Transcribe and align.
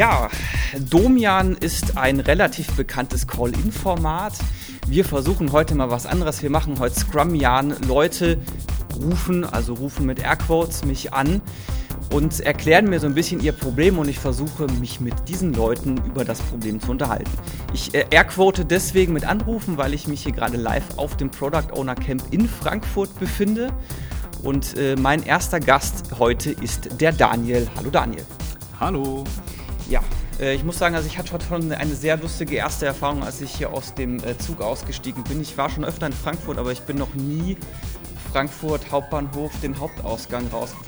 Ja, 0.00 0.30
Domian 0.88 1.56
ist 1.56 1.98
ein 1.98 2.20
relativ 2.20 2.68
bekanntes 2.68 3.26
Call-In-Format. 3.26 4.32
Wir 4.86 5.04
versuchen 5.04 5.52
heute 5.52 5.74
mal 5.74 5.90
was 5.90 6.06
anderes. 6.06 6.42
Wir 6.42 6.48
machen 6.48 6.78
heute 6.78 6.98
Scrum-Jan. 6.98 7.82
Leute 7.86 8.38
rufen, 8.96 9.44
also 9.44 9.74
rufen 9.74 10.06
mit 10.06 10.20
Airquotes, 10.20 10.86
mich 10.86 11.12
an 11.12 11.42
und 12.14 12.40
erklären 12.40 12.88
mir 12.88 12.98
so 12.98 13.08
ein 13.08 13.14
bisschen 13.14 13.42
ihr 13.42 13.52
Problem 13.52 13.98
und 13.98 14.08
ich 14.08 14.18
versuche 14.18 14.68
mich 14.80 15.00
mit 15.00 15.12
diesen 15.28 15.52
Leuten 15.52 15.98
über 16.06 16.24
das 16.24 16.40
Problem 16.40 16.80
zu 16.80 16.92
unterhalten. 16.92 17.30
Ich 17.74 17.92
äh, 17.92 18.06
airquote 18.10 18.64
deswegen 18.64 19.12
mit 19.12 19.26
Anrufen, 19.26 19.76
weil 19.76 19.92
ich 19.92 20.08
mich 20.08 20.22
hier 20.22 20.32
gerade 20.32 20.56
live 20.56 20.96
auf 20.96 21.18
dem 21.18 21.30
Product 21.30 21.74
Owner 21.74 21.94
Camp 21.94 22.22
in 22.30 22.48
Frankfurt 22.48 23.20
befinde. 23.20 23.68
Und 24.42 24.78
äh, 24.78 24.96
mein 24.96 25.22
erster 25.24 25.60
Gast 25.60 26.18
heute 26.18 26.52
ist 26.52 26.88
der 27.02 27.12
Daniel. 27.12 27.68
Hallo 27.76 27.90
Daniel. 27.90 28.24
Hallo. 28.80 29.24
Ja, 29.90 30.04
äh, 30.38 30.54
ich 30.54 30.62
muss 30.62 30.78
sagen, 30.78 30.94
also 30.94 31.08
ich 31.08 31.18
hatte 31.18 31.36
schon 31.46 31.72
eine 31.72 31.94
sehr 31.96 32.16
lustige 32.16 32.54
erste 32.54 32.86
Erfahrung, 32.86 33.24
als 33.24 33.40
ich 33.40 33.50
hier 33.50 33.72
aus 33.72 33.92
dem 33.92 34.22
äh, 34.22 34.38
Zug 34.38 34.60
ausgestiegen 34.60 35.24
bin. 35.24 35.40
Ich 35.42 35.58
war 35.58 35.68
schon 35.68 35.84
öfter 35.84 36.06
in 36.06 36.12
Frankfurt, 36.12 36.58
aber 36.58 36.70
ich 36.70 36.82
bin 36.82 36.96
noch 36.96 37.12
nie 37.14 37.56
Frankfurt 38.30 38.92
Hauptbahnhof 38.92 39.50
den 39.60 39.78
Hauptausgang 39.78 40.46
raus. 40.48 40.74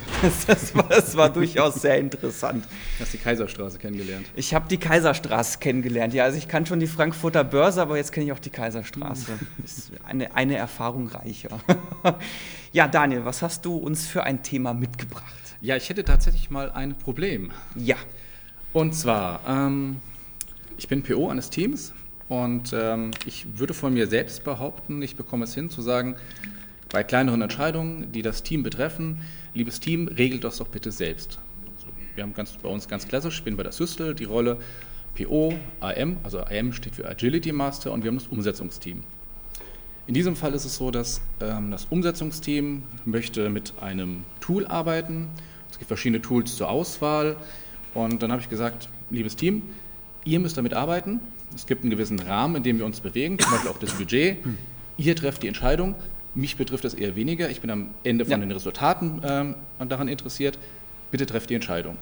Das 0.47 0.73
war, 0.73 0.85
das 0.89 1.17
war 1.17 1.31
durchaus 1.31 1.83
sehr 1.83 1.99
interessant. 1.99 2.65
Du 2.65 3.03
hast 3.03 3.13
die 3.13 3.19
Kaiserstraße 3.19 3.79
kennengelernt. 3.79 4.25
Ich 4.37 4.55
habe 4.55 4.69
die 4.69 4.77
Kaiserstraße 4.77 5.59
kennengelernt. 5.59 6.15
Ja, 6.15 6.23
also 6.23 6.39
ich 6.39 6.47
kann 6.47 6.65
schon 6.65 6.79
die 6.79 6.87
Frankfurter 6.87 7.43
Börse, 7.43 7.83
aber 7.83 7.97
jetzt 7.97 8.13
kenne 8.13 8.27
ich 8.27 8.33
auch 8.33 8.39
die 8.39 8.51
Kaiserstraße. 8.51 9.33
Ist 9.65 9.91
eine, 10.05 10.37
eine 10.37 10.57
Erfahrung 10.57 11.09
reicher. 11.09 11.59
Ja, 12.75 12.89
Daniel, 12.89 13.27
was 13.27 13.43
hast 13.43 13.67
du 13.67 13.77
uns 13.77 14.07
für 14.07 14.25
ein 14.25 14.43
Thema 14.43 14.73
mitgebracht? 14.73 15.35
Ja, 15.61 15.77
ich 15.77 15.91
hätte 15.91 16.05
tatsächlich 16.05 16.51
mal 16.51 16.73
ein 16.73 16.95
Problem. 16.95 17.53
Ja. 17.77 17.97
Und 18.73 18.95
zwar, 18.95 19.41
ähm, 19.47 19.97
ich 20.79 20.89
bin 20.89 21.03
PO 21.03 21.29
eines 21.29 21.51
Teams 21.51 21.93
und 22.31 22.73
ähm, 22.75 23.11
ich 23.27 23.59
würde 23.59 23.75
von 23.75 23.93
mir 23.93 24.07
selbst 24.07 24.45
behaupten, 24.45 25.03
ich 25.03 25.15
bekomme 25.15 25.45
es 25.45 25.55
hin 25.55 25.69
zu 25.69 25.83
sagen, 25.83 26.17
bei 26.89 27.05
kleineren 27.05 27.43
Entscheidungen, 27.43 28.13
die 28.13 28.23
das 28.23 28.43
Team 28.43 28.63
betreffen, 28.63 29.21
liebes 29.53 29.81
Team, 29.81 30.09
regelt 30.09 30.45
das 30.45 30.57
doch 30.57 30.69
bitte 30.69 30.91
selbst. 30.91 31.39
Also 31.77 31.89
wir 32.15 32.23
haben 32.23 32.33
ganz, 32.33 32.53
bei 32.53 32.69
uns 32.69 32.89
ganz 32.89 33.07
klassisch, 33.07 33.39
ich 33.39 33.45
bin 33.45 33.57
bei 33.57 33.63
der 33.63 33.73
Systel, 33.73 34.15
die 34.15 34.25
Rolle 34.25 34.59
PO, 35.17 35.53
AM, 35.81 36.17
also 36.23 36.41
AM 36.41 36.73
steht 36.73 36.95
für 36.95 37.07
Agility 37.07 37.53
Master 37.53 37.93
und 37.93 38.05
wir 38.05 38.09
haben 38.09 38.19
das 38.19 38.29
Umsetzungsteam. 38.29 39.03
In 40.07 40.15
diesem 40.15 40.35
Fall 40.35 40.55
ist 40.55 40.65
es 40.65 40.77
so, 40.77 40.91
dass 40.91 41.21
ähm, 41.41 41.71
das 41.71 41.85
Umsetzungsteam 41.91 42.85
möchte 43.05 43.51
mit 43.51 43.75
einem 43.83 44.25
Tool 44.41 44.67
arbeiten. 44.67 45.29
Es 45.71 45.79
gibt 45.79 45.89
verschiedene 45.89 46.23
Tools 46.23 46.57
zur 46.57 46.71
Auswahl. 46.71 47.37
Und 47.95 48.23
dann 48.23 48.33
habe 48.33 48.41
ich 48.41 48.49
gesagt, 48.49 48.89
liebes 49.11 49.37
Team, 49.37 49.63
ihr 50.25 50.41
müsst 50.41 50.57
damit 50.57 50.75
arbeiten. 50.75 51.21
Es 51.55 51.67
gibt 51.67 51.83
einen 51.83 51.91
gewissen 51.91 52.19
Rahmen, 52.19 52.57
in 52.57 52.63
dem 52.63 52.79
wir 52.79 52.87
uns 52.87 53.01
bewegen, 53.01 53.39
zum 53.39 53.51
Beispiel 53.51 53.71
auch 53.71 53.79
das 53.79 53.93
Budget. 53.93 54.39
Ihr 54.97 55.17
trefft 55.17 55.43
die 55.43 55.49
Entscheidung. 55.49 55.95
Mich 56.35 56.57
betrifft 56.57 56.85
das 56.85 56.95
eher 56.95 57.15
weniger. 57.15 57.51
Ich 57.51 57.61
bin 57.61 57.71
am 57.71 57.91
Ende 58.05 58.25
von 58.25 58.33
ja. 58.33 58.39
den 58.39 58.51
Resultaten 58.51 59.21
ähm, 59.25 59.55
daran 59.87 60.09
interessiert. 60.09 60.59
Bitte 61.11 61.27
trefft 61.27 61.51
die 61.51 61.55
Entscheidung. 61.55 61.99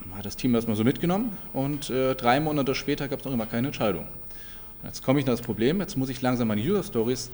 Dann 0.00 0.16
hat 0.16 0.24
das 0.24 0.36
Team 0.36 0.54
das 0.54 0.66
mal 0.66 0.76
so 0.76 0.84
mitgenommen 0.84 1.36
und 1.52 1.90
äh, 1.90 2.14
drei 2.14 2.40
Monate 2.40 2.74
später 2.74 3.06
gab 3.08 3.18
es 3.18 3.24
noch 3.26 3.32
immer 3.32 3.46
keine 3.46 3.68
Entscheidung. 3.68 4.06
Jetzt 4.82 5.04
komme 5.04 5.20
ich 5.20 5.26
nach 5.26 5.34
das 5.34 5.42
Problem, 5.42 5.78
jetzt 5.80 5.96
muss 5.98 6.08
ich 6.08 6.22
langsam 6.22 6.48
meine 6.48 6.62
User 6.62 6.82
Stories 6.82 7.30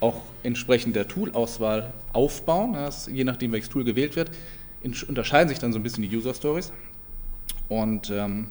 auch 0.00 0.20
entsprechend 0.42 0.96
der 0.96 1.08
Tool-Auswahl 1.08 1.92
aufbauen. 2.12 2.74
Das, 2.74 3.06
je 3.06 3.24
nachdem, 3.24 3.52
welches 3.52 3.68
Tool 3.68 3.84
gewählt 3.84 4.16
wird, 4.16 4.30
unterscheiden 4.82 5.48
sich 5.48 5.58
dann 5.58 5.72
so 5.72 5.78
ein 5.78 5.82
bisschen 5.82 6.08
die 6.08 6.16
User 6.16 6.34
Stories. 6.34 6.72
Und 7.68 8.10
ähm, 8.10 8.48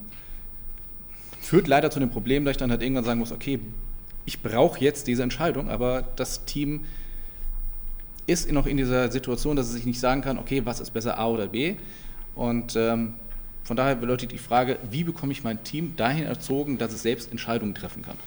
führt 1.41 1.67
leider 1.67 1.89
zu 1.91 1.99
dem 1.99 2.09
Problem, 2.09 2.45
dass 2.45 2.51
ich 2.51 2.57
dann 2.57 2.71
halt 2.71 2.81
irgendwann 2.81 3.05
sagen 3.05 3.19
muss, 3.19 3.31
okay, 3.31 3.59
ich 4.25 4.41
brauche 4.41 4.79
jetzt 4.79 5.07
diese 5.07 5.23
Entscheidung, 5.23 5.69
aber 5.69 6.03
das 6.15 6.45
Team 6.45 6.81
ist 8.27 8.51
noch 8.51 8.67
in 8.67 8.77
dieser 8.77 9.11
Situation, 9.11 9.55
dass 9.55 9.67
es 9.67 9.73
sich 9.73 9.85
nicht 9.85 9.99
sagen 9.99 10.21
kann, 10.21 10.37
okay, 10.37 10.61
was 10.65 10.79
ist 10.79 10.91
besser 10.91 11.17
A 11.17 11.27
oder 11.27 11.47
B. 11.47 11.77
Und 12.35 12.75
ähm, 12.75 13.15
von 13.63 13.75
daher 13.75 13.95
bedeutet 13.95 14.31
die 14.31 14.37
Frage, 14.37 14.77
wie 14.89 15.03
bekomme 15.03 15.31
ich 15.31 15.43
mein 15.43 15.63
Team 15.63 15.95
dahin 15.95 16.25
erzogen, 16.25 16.77
dass 16.77 16.93
es 16.93 17.01
selbst 17.01 17.31
Entscheidungen 17.31 17.73
treffen 17.73 18.03
kann? 18.03 18.17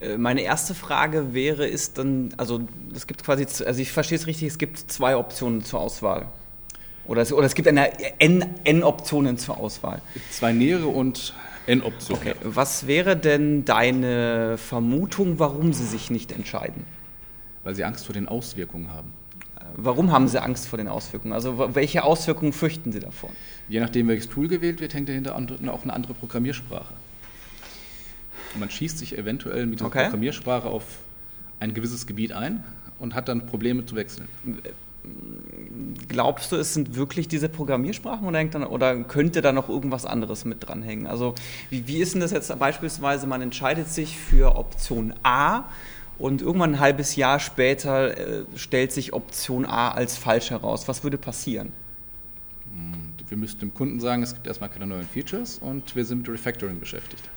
Äh, 0.00 0.16
meine 0.16 0.40
erste 0.40 0.74
Frage 0.74 1.34
wäre, 1.34 1.66
ist 1.66 1.98
dann, 1.98 2.30
also 2.36 2.62
es 2.94 3.06
gibt 3.06 3.22
quasi, 3.22 3.46
also 3.64 3.80
ich 3.80 3.92
verstehe 3.92 4.16
es 4.16 4.26
richtig, 4.26 4.48
es 4.48 4.58
gibt 4.58 4.78
zwei 4.90 5.16
Optionen 5.16 5.62
zur 5.62 5.80
Auswahl. 5.80 6.28
Oder 7.06 7.22
es, 7.22 7.32
oder 7.32 7.46
es 7.46 7.54
gibt 7.54 7.68
eine 7.68 7.90
N, 8.20 8.44
N 8.64 8.82
Optionen 8.82 9.38
zur 9.38 9.58
Auswahl. 9.58 10.00
Zwei 10.30 10.52
nähere 10.52 10.88
und 10.88 11.34
N 11.66 11.82
Optionen. 11.82 12.22
Okay. 12.22 12.34
Was 12.42 12.86
wäre 12.86 13.16
denn 13.16 13.64
deine 13.64 14.58
Vermutung, 14.58 15.38
warum 15.38 15.72
sie 15.72 15.86
sich 15.86 16.10
nicht 16.10 16.32
entscheiden? 16.32 16.84
Weil 17.64 17.74
sie 17.74 17.84
Angst 17.84 18.06
vor 18.06 18.12
den 18.12 18.28
Auswirkungen 18.28 18.92
haben. 18.92 19.12
Warum 19.78 20.10
haben 20.12 20.28
Sie 20.28 20.40
Angst 20.40 20.68
vor 20.68 20.78
den 20.78 20.88
Auswirkungen? 20.88 21.34
Also 21.34 21.74
welche 21.74 22.04
Auswirkungen 22.04 22.52
fürchten 22.52 22.92
Sie 22.92 23.00
davon? 23.00 23.30
Je 23.68 23.80
nachdem, 23.80 24.08
welches 24.08 24.28
Tool 24.28 24.48
gewählt 24.48 24.80
wird, 24.80 24.94
hängt 24.94 25.08
dahinter 25.08 25.34
auch 25.34 25.82
eine 25.82 25.92
andere 25.92 26.14
Programmiersprache. 26.14 26.94
Und 28.54 28.60
man 28.60 28.70
schießt 28.70 28.96
sich 28.96 29.18
eventuell 29.18 29.66
mit 29.66 29.80
der 29.80 29.88
okay. 29.88 30.04
Programmiersprache 30.04 30.68
auf 30.68 30.84
ein 31.60 31.74
gewisses 31.74 32.06
Gebiet 32.06 32.32
ein 32.32 32.64
und 32.98 33.14
hat 33.14 33.28
dann 33.28 33.46
Probleme 33.46 33.84
zu 33.84 33.96
wechseln. 33.96 34.28
Glaubst 36.08 36.52
du, 36.52 36.56
es 36.56 36.72
sind 36.72 36.96
wirklich 36.96 37.28
diese 37.28 37.48
Programmiersprachen 37.48 38.26
oder, 38.26 38.44
dann, 38.44 38.64
oder 38.64 38.96
könnte 39.04 39.42
da 39.42 39.52
noch 39.52 39.68
irgendwas 39.68 40.06
anderes 40.06 40.44
mit 40.44 40.66
dranhängen? 40.66 41.06
Also 41.06 41.34
wie, 41.70 41.86
wie 41.86 41.98
ist 41.98 42.14
denn 42.14 42.20
das 42.20 42.30
jetzt 42.30 42.56
beispielsweise, 42.58 43.26
man 43.26 43.42
entscheidet 43.42 43.88
sich 43.88 44.16
für 44.16 44.56
Option 44.56 45.14
A 45.22 45.64
und 46.18 46.42
irgendwann 46.42 46.74
ein 46.74 46.80
halbes 46.80 47.16
Jahr 47.16 47.40
später 47.40 48.16
äh, 48.16 48.44
stellt 48.54 48.92
sich 48.92 49.12
Option 49.12 49.66
A 49.66 49.90
als 49.90 50.16
falsch 50.16 50.50
heraus. 50.50 50.88
Was 50.88 51.04
würde 51.04 51.18
passieren? 51.18 51.72
Hm, 52.72 53.12
wir 53.28 53.36
müssten 53.36 53.60
dem 53.60 53.74
Kunden 53.74 54.00
sagen, 54.00 54.22
es 54.22 54.34
gibt 54.34 54.46
erstmal 54.46 54.70
keine 54.70 54.86
neuen 54.86 55.06
Features 55.06 55.58
und 55.58 55.94
wir 55.96 56.04
sind 56.04 56.18
mit 56.18 56.28
Refactoring 56.28 56.80
beschäftigt. 56.80 57.28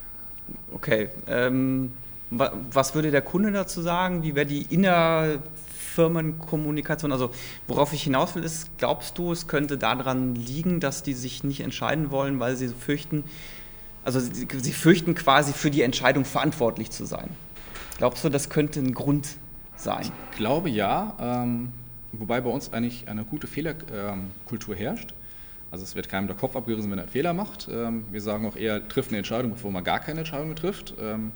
Okay. 0.72 1.10
Ähm, 1.28 1.92
was 2.32 2.94
würde 2.94 3.12
der 3.12 3.22
Kunde 3.22 3.52
dazu 3.52 3.82
sagen? 3.82 4.24
Wie 4.24 4.36
wäre 4.36 4.46
die 4.46 4.62
Innerfirmenkommunikation? 5.90 7.12
Also 7.12 7.32
worauf 7.68 7.94
ich 7.94 8.04
hinaus 8.04 8.36
will, 8.36 8.44
ist, 8.44 8.78
glaubst 8.78 9.18
du, 9.18 9.32
es 9.32 9.48
könnte 9.48 9.78
daran 9.78 10.36
liegen, 10.36 10.80
dass 10.80 11.04
die 11.04 11.14
sich 11.14 11.44
nicht 11.44 11.62
entscheiden 11.62 12.12
wollen, 12.12 12.40
weil 12.40 12.56
sie 12.56 12.70
fürchten, 12.70 13.24
also 14.04 14.20
sie, 14.20 14.48
sie 14.52 14.74
fürchten 14.74 15.16
quasi 15.16 15.54
für 15.54 15.72
die 15.72 15.82
Entscheidung 15.82 16.26
verantwortlich 16.26 16.92
zu 16.92 17.06
sein? 17.06 17.30
Glaubst 17.98 18.24
du, 18.24 18.30
das 18.30 18.50
könnte 18.50 18.80
ein 18.80 18.94
Grund 18.94 19.28
sein? 19.76 20.12
Ich 20.32 20.38
glaube 20.38 20.70
ja, 20.70 21.16
ähm, 21.20 21.72
wobei 22.12 22.42
bei 22.42 22.50
uns 22.50 22.72
eigentlich 22.72 23.08
eine 23.10 23.26
gute 23.26 23.48
Fehlerkultur 23.48 24.76
ähm, 24.76 24.80
herrscht. 24.80 25.14
Also 25.72 25.84
es 25.84 25.96
wird 25.96 26.10
keinem 26.10 26.26
der 26.26 26.36
Kopf 26.36 26.56
abgerissen, 26.56 26.90
wenn 26.90 26.98
er 26.98 27.04
einen 27.04 27.12
Fehler 27.12 27.34
macht. 27.34 27.68
Ähm, 27.72 28.06
wir 28.10 28.22
sagen 28.22 28.48
auch 28.48 28.56
eher, 28.56 28.88
trifft 28.88 29.10
eine 29.10 29.20
Entscheidung, 29.20 29.52
bevor 29.52 29.72
man 29.72 29.84
gar 29.84 30.00
keine 30.00 30.20
Entscheidung 30.20 30.56
trifft. 30.56 30.96
Ähm, 31.00 31.32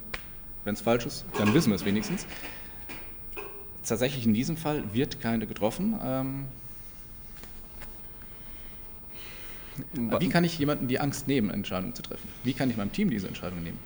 wenn 0.64 0.74
es 0.74 0.80
falsch 0.80 1.06
ist, 1.06 1.24
dann 1.38 1.52
wissen 1.54 1.70
wir 1.70 1.76
es 1.76 1.84
wenigstens. 1.84 2.26
Tatsächlich 3.86 4.26
in 4.26 4.34
diesem 4.34 4.56
Fall 4.56 4.82
wird 4.92 5.20
keine 5.20 5.46
getroffen. 5.46 5.94
Ähm, 6.02 6.44
wie 10.20 10.28
kann 10.28 10.44
ich 10.44 10.58
jemandem 10.58 10.88
die 10.88 11.00
Angst 11.00 11.28
nehmen, 11.28 11.50
Entscheidungen 11.50 11.94
zu 11.94 12.02
treffen? 12.02 12.28
Wie 12.44 12.52
kann 12.52 12.70
ich 12.70 12.76
meinem 12.76 12.92
Team 12.92 13.10
diese 13.10 13.26
Entscheidung 13.26 13.62
nehmen? 13.62 13.78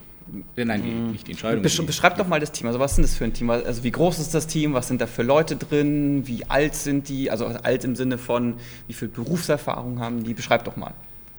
Äh, 0.56 0.64
nein, 0.64 0.82
die, 0.82 0.91
mhm. 0.91 1.10
nicht 1.12 1.26
die 1.26 1.32
Entscheidung. 1.32 1.62
Besch 1.62 1.81
beschreib 1.84 2.16
doch 2.19 2.28
mal 2.28 2.41
das 2.41 2.53
Team. 2.53 2.66
Also 2.66 2.78
was 2.78 2.92
ist 2.92 2.97
denn 2.97 3.03
das 3.04 3.14
für 3.14 3.25
ein 3.25 3.32
Team? 3.32 3.50
Also 3.50 3.82
wie 3.82 3.91
groß 3.91 4.19
ist 4.19 4.34
das 4.34 4.47
Team? 4.47 4.75
Was 4.75 4.88
sind 4.88 5.00
da 5.00 5.06
für 5.06 5.23
Leute 5.23 5.56
drin? 5.56 6.26
Wie 6.26 6.44
alt 6.46 6.75
sind 6.75 7.08
die? 7.08 7.31
Also 7.31 7.46
alt 7.46 7.84
im 7.84 7.96
Sinne 7.96 8.19
von, 8.19 8.55
wie 8.87 8.93
viel 8.93 9.08
Berufserfahrung 9.08 10.00
haben 10.00 10.25
die? 10.25 10.34
Beschreib 10.34 10.64
doch 10.64 10.76
mal. 10.76 10.93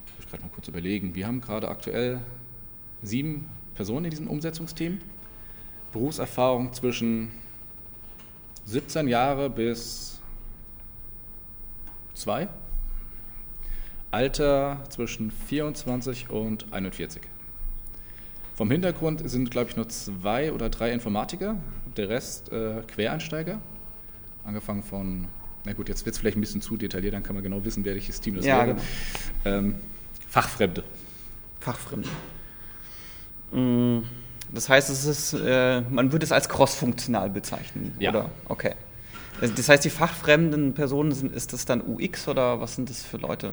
Ich 0.06 0.24
muss 0.24 0.30
gerade 0.30 0.42
mal 0.42 0.50
kurz 0.52 0.68
überlegen. 0.68 1.14
Wir 1.14 1.26
haben 1.26 1.40
gerade 1.40 1.68
aktuell 1.68 2.20
sieben 3.02 3.48
Personen 3.74 4.06
in 4.06 4.10
diesem 4.10 4.26
Umsetzungsteam. 4.26 4.98
Berufserfahrung 5.92 6.72
zwischen 6.72 7.30
17 8.70 9.08
Jahre 9.08 9.50
bis 9.50 10.20
zwei. 12.14 12.48
Alter 14.12 14.84
zwischen 14.88 15.32
24 15.32 16.30
und 16.30 16.72
41. 16.72 17.22
Vom 18.54 18.70
Hintergrund 18.70 19.28
sind, 19.28 19.50
glaube 19.50 19.70
ich, 19.70 19.76
nur 19.76 19.88
zwei 19.88 20.52
oder 20.52 20.68
drei 20.68 20.92
Informatiker, 20.92 21.56
der 21.96 22.08
Rest 22.10 22.52
äh, 22.52 22.82
Quereinsteiger. 22.86 23.60
Angefangen 24.44 24.84
von, 24.84 25.26
na 25.64 25.72
gut, 25.72 25.88
jetzt 25.88 26.06
wird 26.06 26.14
es 26.14 26.20
vielleicht 26.20 26.36
ein 26.36 26.40
bisschen 26.40 26.62
zu 26.62 26.76
detailliert, 26.76 27.14
dann 27.14 27.24
kann 27.24 27.34
man 27.34 27.42
genau 27.42 27.64
wissen, 27.64 27.84
welches 27.84 28.20
Team 28.20 28.36
das 28.36 28.44
ja, 28.44 28.58
wäre. 28.58 28.76
Genau. 29.44 29.56
Ähm, 29.56 29.74
Fachfremde. 30.28 30.84
Fachfremde. 31.58 32.08
Mm, 33.50 34.04
das 34.52 34.68
heißt, 34.68 34.90
es 34.90 35.04
ist, 35.04 35.32
äh, 35.34 35.82
man 35.82 36.12
würde 36.12 36.24
es 36.24 36.32
als 36.32 36.48
crossfunktional 36.48 37.30
bezeichnen, 37.30 37.94
ja. 37.98 38.10
oder? 38.10 38.30
Okay. 38.48 38.74
Das 39.40 39.68
heißt, 39.68 39.84
die 39.84 39.90
fachfremden 39.90 40.74
Personen, 40.74 41.12
sind, 41.12 41.34
ist 41.34 41.52
das 41.52 41.64
dann 41.64 41.80
UX 41.80 42.28
oder 42.28 42.60
was 42.60 42.74
sind 42.74 42.90
das 42.90 43.02
für 43.02 43.16
Leute? 43.16 43.52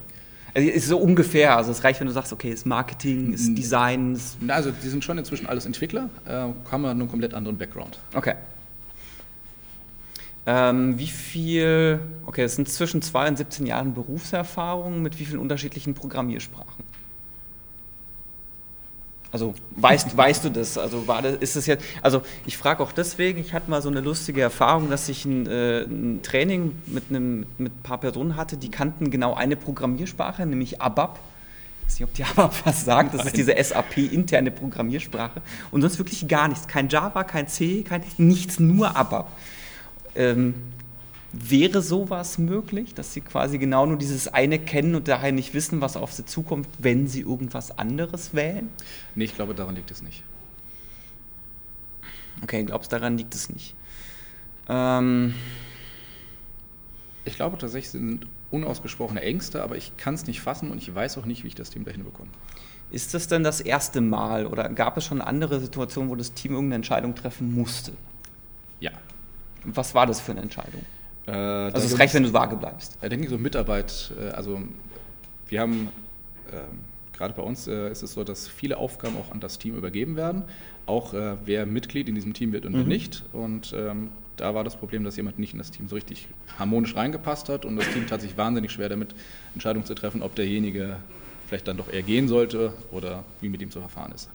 Also 0.54 0.70
ist 0.70 0.88
so 0.88 0.98
ungefähr. 0.98 1.56
Also 1.56 1.72
es 1.72 1.84
reicht, 1.84 2.00
wenn 2.00 2.08
du 2.08 2.14
sagst, 2.14 2.34
okay, 2.34 2.50
ist 2.50 2.66
Marketing, 2.66 3.32
ist 3.32 3.56
Design. 3.56 4.14
Ist 4.14 4.38
also 4.48 4.72
die 4.72 4.90
sind 4.90 5.04
schon 5.04 5.18
inzwischen 5.18 5.46
alles 5.46 5.66
Entwickler, 5.66 6.10
äh, 6.26 6.32
haben 6.32 6.56
aber 6.72 6.90
einen 6.90 7.10
komplett 7.10 7.34
anderen 7.34 7.58
Background. 7.58 8.00
okay. 8.14 8.36
Ähm, 10.50 10.98
wie 10.98 11.08
viel, 11.08 12.00
okay, 12.26 12.44
das 12.44 12.56
sind 12.56 12.70
zwischen 12.70 13.02
zwei 13.02 13.28
und 13.28 13.38
17 13.38 13.66
Jahren 13.66 13.94
Berufserfahrung 13.94 15.02
mit 15.02 15.20
wie 15.20 15.26
vielen 15.26 15.40
unterschiedlichen 15.40 15.94
Programmiersprachen? 15.94 16.86
Also 19.32 19.54
weißt, 19.76 20.16
weißt 20.16 20.46
du 20.46 20.50
das? 20.50 20.78
Also 20.78 21.08
war 21.08 21.22
das, 21.22 21.36
ist 21.38 21.56
das 21.56 21.66
jetzt? 21.66 21.84
Also 22.02 22.22
ich 22.46 22.58
frage 22.58 22.82
auch 22.82 22.92
deswegen. 22.92 23.40
Ich 23.40 23.54
hatte 23.54 23.70
mal 23.70 23.82
so 23.82 23.90
eine 23.90 24.00
lustige 24.00 24.42
Erfahrung, 24.42 24.90
dass 24.90 25.10
ich 25.10 25.26
ein, 25.26 25.46
äh, 25.48 25.82
ein 25.82 26.22
Training 26.24 26.82
mit 26.86 27.06
einem 27.10 27.46
mit 27.58 27.74
ein 27.74 27.84
paar 27.84 28.00
Personen 28.00 28.38
hatte, 28.38 28.58
die 28.58 28.72
kannten 28.72 29.12
genau 29.12 29.34
eine 29.34 29.58
Programmiersprache, 29.58 30.46
nämlich 30.46 30.82
ABAP. 30.82 31.20
Ich 31.82 31.88
weiß 31.88 32.00
nicht, 32.00 32.08
ob 32.08 32.14
die 32.14 32.24
ABAP 32.38 32.66
was 32.66 32.86
sagt. 32.86 33.14
Das 33.14 33.26
ist 33.26 33.36
diese 33.36 33.56
SAP 33.62 33.98
interne 33.98 34.50
Programmiersprache 34.50 35.42
und 35.72 35.82
sonst 35.82 35.98
wirklich 35.98 36.28
gar 36.28 36.48
nichts. 36.48 36.68
Kein 36.68 36.88
Java, 36.88 37.24
kein 37.26 37.50
C, 37.50 37.84
kein 37.84 38.04
nichts, 38.18 38.60
nur 38.60 38.96
ABAP. 38.96 39.28
Ähm, 40.16 40.56
Wäre 41.40 41.82
sowas 41.82 42.38
möglich, 42.38 42.94
dass 42.96 43.14
sie 43.14 43.22
quasi 43.22 43.58
genau 43.60 43.86
nur 43.86 43.98
dieses 43.98 44.28
eine 44.28 44.58
kennen 44.60 44.96
und 44.96 45.08
daher 45.08 45.32
nicht 45.32 45.54
wissen, 45.54 45.82
was 45.82 45.96
auf 45.96 46.12
sie 46.12 46.26
zukommt, 46.26 46.68
wenn 46.80 47.08
sie 47.08 47.22
irgendwas 47.22 47.78
anderes 47.78 48.34
wählen? 48.34 48.70
Nee, 49.14 49.26
ich 49.26 49.36
glaube, 49.36 49.54
daran 49.54 49.76
liegt 49.76 49.92
es 49.92 50.02
nicht. 50.02 50.24
Okay, 52.42 52.64
glaubst 52.64 52.92
daran 52.92 53.18
liegt 53.18 53.36
es 53.36 53.50
nicht. 53.50 53.76
Ähm, 54.70 55.34
Ich 57.26 57.36
glaube 57.36 57.58
tatsächlich 57.58 57.92
sind 57.92 58.26
unausgesprochene 58.52 59.22
Ängste, 59.22 59.62
aber 59.62 59.76
ich 59.76 59.98
kann 59.98 60.14
es 60.14 60.26
nicht 60.28 60.40
fassen 60.42 60.72
und 60.72 60.78
ich 60.78 60.94
weiß 60.94 61.18
auch 61.18 61.26
nicht, 61.26 61.44
wie 61.44 61.48
ich 61.50 61.56
das 61.56 61.70
Team 61.70 61.84
dahin 61.84 62.04
bekomme. 62.06 62.30
ist 62.90 63.14
das 63.14 63.28
denn 63.28 63.44
das 63.44 63.60
erste 63.60 64.00
Mal 64.02 64.46
oder 64.48 64.70
gab 64.70 64.98
es 64.98 65.06
schon 65.06 65.22
andere 65.22 65.60
Situationen, 65.60 66.10
wo 66.10 66.16
das 66.16 66.34
Team 66.34 66.54
irgendeine 66.54 66.76
Entscheidung 66.76 67.16
treffen 67.16 67.54
musste? 67.54 67.92
Ja. 68.80 68.92
Was 69.66 69.94
war 69.94 70.06
das 70.06 70.22
für 70.22 70.32
eine 70.32 70.42
Entscheidung? 70.42 70.86
Äh, 71.28 71.32
Also 71.32 71.88
es 71.88 72.00
reicht, 72.00 72.14
wenn 72.14 72.24
du 72.24 72.34
vage 72.34 72.56
bleibst. 72.56 72.98
Ich 73.02 73.10
denke, 73.10 73.30
so 73.30 73.38
Mitarbeit, 73.38 74.12
äh, 74.20 74.30
also 74.30 74.62
wir 75.50 75.62
haben, 75.62 75.90
ähm, 76.52 76.80
gerade 77.14 77.34
bei 77.34 77.42
uns 77.44 77.68
äh, 77.68 77.92
ist 77.92 78.04
es 78.04 78.14
so, 78.14 78.24
dass 78.24 78.48
viele 78.48 78.78
Aufgaben 78.78 79.18
auch 79.18 79.32
an 79.32 79.40
das 79.40 79.58
Team 79.60 79.76
übergeben 79.76 80.16
werden, 80.16 80.44
auch 80.86 81.14
äh, 81.14 81.36
wer 81.46 81.66
Mitglied 81.66 82.08
in 82.10 82.16
diesem 82.16 82.34
Team 82.34 82.54
wird 82.54 82.66
und 82.66 82.74
wer 82.74 82.84
Mhm. 82.84 82.88
nicht. 82.88 83.24
Und 83.34 83.74
ähm, 83.78 84.10
da 84.38 84.54
war 84.56 84.64
das 84.64 84.76
Problem, 84.76 85.04
dass 85.04 85.18
jemand 85.18 85.40
nicht 85.40 85.52
in 85.54 85.58
das 85.58 85.72
Team 85.72 85.88
so 85.88 85.96
richtig 85.96 86.28
harmonisch 86.60 86.96
reingepasst 86.96 87.50
hat 87.50 87.66
und 87.66 87.76
das 87.76 87.90
Team 87.90 88.08
tat 88.08 88.22
sich 88.22 88.38
wahnsinnig 88.38 88.72
schwer 88.72 88.88
damit, 88.88 89.16
Entscheidungen 89.54 89.86
zu 89.86 89.96
treffen, 89.96 90.22
ob 90.22 90.36
derjenige 90.36 90.98
vielleicht 91.48 91.68
dann 91.68 91.78
doch 91.78 91.92
eher 91.92 92.04
gehen 92.04 92.28
sollte 92.28 92.74
oder 92.92 93.24
wie 93.42 93.50
mit 93.50 93.62
ihm 93.62 93.72
zu 93.72 93.80
verfahren 93.80 94.12
ist. 94.14 94.30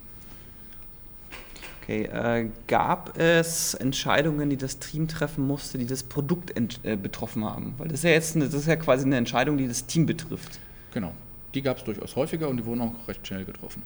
Okay, 1.83 2.05
äh, 2.05 2.49
gab 2.69 3.19
es 3.19 3.75
Entscheidungen, 3.75 4.49
die 4.51 4.57
das 4.57 4.79
Team 4.79 5.09
treffen 5.09 5.45
musste, 5.45 5.79
die 5.79 5.87
das 5.87 6.05
Produkt 6.05 6.53
äh, 6.85 6.97
betroffen 6.97 7.45
haben? 7.45 7.75
Weil 7.77 7.89
das 7.89 7.99
ist 8.01 8.05
ja 8.05 8.11
jetzt 8.11 8.37
eine, 8.37 8.45
das 8.45 8.55
ist 8.55 8.67
ja 8.69 8.77
quasi 8.77 9.05
eine 9.05 9.17
Entscheidung, 9.17 9.59
die 9.59 9.67
das 9.67 9.87
Team 9.87 10.07
betrifft. 10.07 10.61
Genau. 10.95 11.13
Die 11.55 11.61
gab 11.61 11.79
es 11.79 11.85
durchaus 11.85 12.15
häufiger 12.15 12.49
und 12.49 12.59
die 12.59 12.65
wurden 12.65 12.83
auch 12.83 13.09
recht 13.09 13.27
schnell 13.27 13.45
getroffen. 13.45 13.83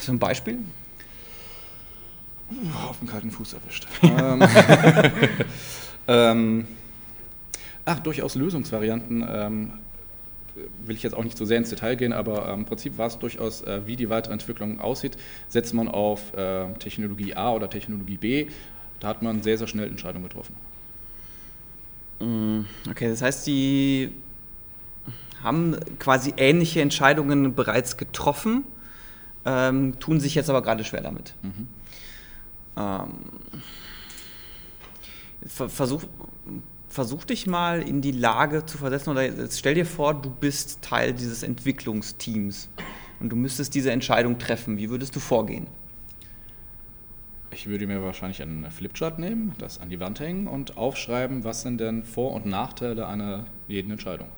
So 0.00 0.12
ein 0.12 0.18
Beispiel? 0.18 0.58
Auf 2.88 2.98
dem 2.98 3.08
kalten 3.08 3.30
Fuß 3.30 3.52
erwischt. 3.52 3.86
ähm, 4.02 4.42
ähm, 6.08 6.68
ach, 7.84 8.00
durchaus 8.00 8.34
Lösungsvarianten. 8.34 9.26
Ähm, 9.28 9.72
will 10.84 10.96
ich 10.96 11.02
jetzt 11.02 11.14
auch 11.14 11.24
nicht 11.24 11.36
so 11.38 11.44
sehr 11.44 11.58
ins 11.58 11.70
Detail 11.70 11.96
gehen, 11.96 12.12
aber 12.12 12.48
ähm, 12.48 12.60
im 12.60 12.64
Prinzip 12.66 12.98
war 12.98 13.06
es 13.06 13.18
durchaus, 13.18 13.62
äh, 13.62 13.82
wie 13.86 13.96
die 13.96 14.10
weitere 14.10 14.32
Entwicklung 14.32 14.80
aussieht. 14.80 15.16
Setzt 15.48 15.74
man 15.74 15.88
auf 15.88 16.34
äh, 16.34 16.72
Technologie 16.74 17.34
A 17.34 17.52
oder 17.52 17.68
Technologie 17.70 18.16
B, 18.16 18.46
da 19.00 19.08
hat 19.08 19.22
man 19.22 19.42
sehr, 19.42 19.58
sehr 19.58 19.66
schnell 19.66 19.88
Entscheidungen 19.88 20.24
getroffen. 20.24 20.54
Mm, 22.20 22.60
Okay, 22.90 23.08
das 23.08 23.22
heißt, 23.22 23.46
die 23.46 24.12
haben 25.42 25.76
quasi 25.98 26.34
ähnliche 26.36 26.82
Entscheidungen 26.82 27.54
bereits 27.54 27.96
getroffen, 27.96 28.64
ähm, 29.46 29.98
tun 30.00 30.20
sich 30.20 30.34
jetzt 30.34 30.50
aber 30.50 30.60
gerade 30.60 30.84
schwer 30.84 31.00
damit. 31.00 31.34
Mhm. 31.42 31.66
Ähm, 32.76 33.08
ver- 35.46 35.70
versuch, 35.70 36.02
versuch 36.90 37.24
dich 37.24 37.46
mal 37.46 37.80
in 37.80 38.02
die 38.02 38.10
Lage 38.10 38.66
zu 38.66 38.76
versetzen 38.76 39.10
oder 39.10 39.30
stell 39.50 39.74
dir 39.74 39.86
vor, 39.86 40.12
du 40.12 40.28
bist 40.28 40.82
Teil 40.82 41.14
dieses 41.14 41.42
Entwicklungsteams 41.42 42.68
und 43.20 43.30
du 43.30 43.36
müsstest 43.36 43.74
diese 43.74 43.92
Entscheidung 43.92 44.38
treffen. 44.38 44.76
Wie 44.76 44.90
würdest 44.90 45.14
du 45.14 45.20
vorgehen? 45.20 45.68
Ich 47.52 47.68
würde 47.68 47.86
mir 47.86 48.02
wahrscheinlich 48.02 48.42
einen 48.42 48.70
Flipchart 48.70 49.18
nehmen, 49.18 49.54
das 49.58 49.80
an 49.80 49.88
die 49.88 50.00
Wand 50.00 50.20
hängen 50.20 50.46
und 50.46 50.76
aufschreiben, 50.76 51.44
was 51.44 51.62
sind 51.62 51.80
denn 51.80 52.02
Vor- 52.02 52.32
und 52.32 52.46
Nachteile 52.46 53.06
einer 53.06 53.46
jeden 53.66 53.90
Entscheidung. 53.92 54.28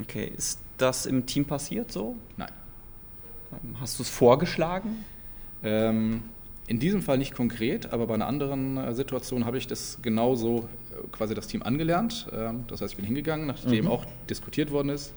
Okay, 0.00 0.30
ist 0.36 0.60
das 0.76 1.06
im 1.06 1.26
Team 1.26 1.46
passiert 1.46 1.90
so? 1.90 2.16
Nein. 2.36 2.52
Ähm, 3.52 3.80
Hast 3.80 3.98
du 3.98 4.02
es 4.02 4.10
vorgeschlagen? 4.10 5.04
Ähm, 5.62 6.22
in 6.66 6.78
diesem 6.78 7.00
Fall 7.02 7.18
nicht 7.18 7.34
konkret, 7.34 7.92
aber 7.92 8.06
bei 8.06 8.14
einer 8.14 8.26
anderen 8.26 8.76
äh, 8.76 8.94
Situation 8.94 9.44
habe 9.44 9.58
ich 9.58 9.66
das 9.66 9.98
genauso 10.02 10.68
quasi 11.12 11.34
das 11.34 11.46
Team 11.46 11.62
angelernt. 11.62 12.28
Ähm, 12.32 12.64
das 12.68 12.80
heißt, 12.80 12.92
ich 12.92 12.96
bin 12.96 13.04
hingegangen, 13.06 13.46
nachdem 13.46 13.84
Mhm. 13.84 13.90
auch 13.90 14.04
diskutiert 14.28 14.70
worden 14.70 14.88
ist 14.90 15.12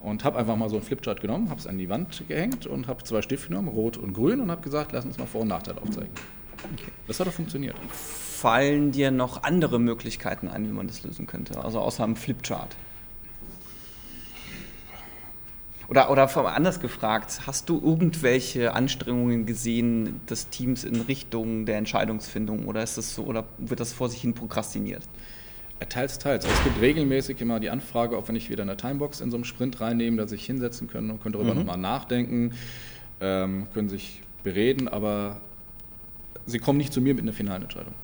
und 0.00 0.24
habe 0.24 0.38
einfach 0.38 0.56
mal 0.56 0.68
so 0.68 0.76
einen 0.76 0.84
Flipchart 0.84 1.20
genommen, 1.20 1.50
habe 1.50 1.60
es 1.60 1.66
an 1.66 1.78
die 1.78 1.88
Wand 1.88 2.24
gehängt 2.28 2.66
und 2.66 2.86
habe 2.88 3.02
zwei 3.04 3.22
Stifte 3.22 3.48
genommen, 3.48 3.68
rot 3.68 3.96
und 3.96 4.12
grün, 4.14 4.40
und 4.40 4.50
habe 4.50 4.62
gesagt, 4.62 4.92
lass 4.92 5.04
uns 5.04 5.18
mal 5.18 5.26
Vor- 5.26 5.42
und 5.42 5.48
Nachteile 5.48 5.80
aufzeigen. 5.82 6.10
Okay. 6.74 6.90
Das 7.06 7.18
hat 7.20 7.28
auch 7.28 7.32
funktioniert. 7.32 7.74
Fallen 7.90 8.92
dir 8.92 9.10
noch 9.10 9.42
andere 9.42 9.78
Möglichkeiten 9.78 10.48
ein, 10.48 10.66
wie 10.68 10.72
man 10.72 10.86
das 10.86 11.02
lösen 11.02 11.26
könnte? 11.26 11.62
Also 11.62 11.80
außer 11.80 12.04
einem 12.04 12.16
Flipchart? 12.16 12.76
Oder, 15.90 16.08
oder 16.08 16.54
anders 16.54 16.78
gefragt, 16.78 17.40
hast 17.48 17.68
du 17.68 17.80
irgendwelche 17.84 18.74
Anstrengungen 18.74 19.44
gesehen 19.44 20.20
des 20.30 20.48
Teams 20.48 20.84
in 20.84 21.00
Richtung 21.00 21.66
der 21.66 21.78
Entscheidungsfindung 21.78 22.66
oder 22.66 22.80
ist 22.84 22.96
das 22.96 23.12
so 23.12 23.24
oder 23.24 23.44
wird 23.58 23.80
das 23.80 23.92
vor 23.92 24.08
sich 24.08 24.20
hin 24.20 24.32
prokrastiniert? 24.32 25.02
Teils, 25.88 26.18
teils. 26.18 26.44
Also 26.44 26.56
es 26.56 26.62
gibt 26.62 26.80
regelmäßig 26.80 27.40
immer 27.40 27.58
die 27.58 27.70
Anfrage, 27.70 28.16
ob 28.16 28.28
wir 28.28 28.34
nicht 28.34 28.50
wieder 28.50 28.62
eine 28.62 28.76
Timebox 28.76 29.20
in 29.20 29.32
so 29.32 29.36
einem 29.36 29.44
Sprint 29.44 29.80
reinnehmen, 29.80 30.16
dass 30.16 30.30
sich 30.30 30.46
hinsetzen 30.46 30.86
können 30.86 31.10
und 31.10 31.22
können 31.22 31.32
darüber 31.32 31.54
Mhm. 31.54 31.60
nochmal 31.60 31.78
nachdenken, 31.78 32.52
ähm, 33.20 33.66
können 33.74 33.88
sich 33.88 34.22
bereden, 34.44 34.86
aber 34.86 35.40
sie 36.46 36.60
kommen 36.60 36.78
nicht 36.78 36.92
zu 36.92 37.00
mir 37.00 37.14
mit 37.14 37.24
einer 37.24 37.32
finalen 37.32 37.62
Entscheidung. 37.62 37.94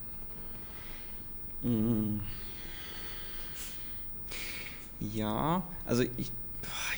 Ja, 5.01 5.63
also 5.85 6.03
ich, 6.17 6.33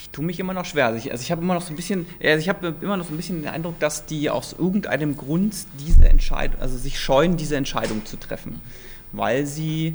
ich 0.09 0.15
tue 0.15 0.25
mich 0.25 0.39
immer 0.39 0.55
noch 0.55 0.65
schwer. 0.65 0.87
Also 0.87 0.97
ich, 0.97 1.11
also 1.11 1.21
ich 1.21 1.31
habe 1.31 1.41
immer 1.43 1.53
noch 1.53 1.61
so 1.61 1.71
ein 1.71 1.75
bisschen, 1.75 2.07
also 2.21 2.39
ich 2.39 2.49
habe 2.49 2.73
immer 2.81 2.97
noch 2.97 3.05
so 3.05 3.13
ein 3.13 3.17
bisschen 3.17 3.43
den 3.43 3.47
Eindruck, 3.51 3.79
dass 3.79 4.07
die 4.07 4.29
aus 4.31 4.53
irgendeinem 4.57 5.15
Grund 5.15 5.55
diese 5.85 6.09
Entscheidung, 6.09 6.59
also 6.59 6.77
sich 6.79 6.99
scheuen, 6.99 7.37
diese 7.37 7.55
Entscheidung 7.55 8.05
zu 8.05 8.17
treffen, 8.17 8.59
weil 9.11 9.45
sie, 9.45 9.93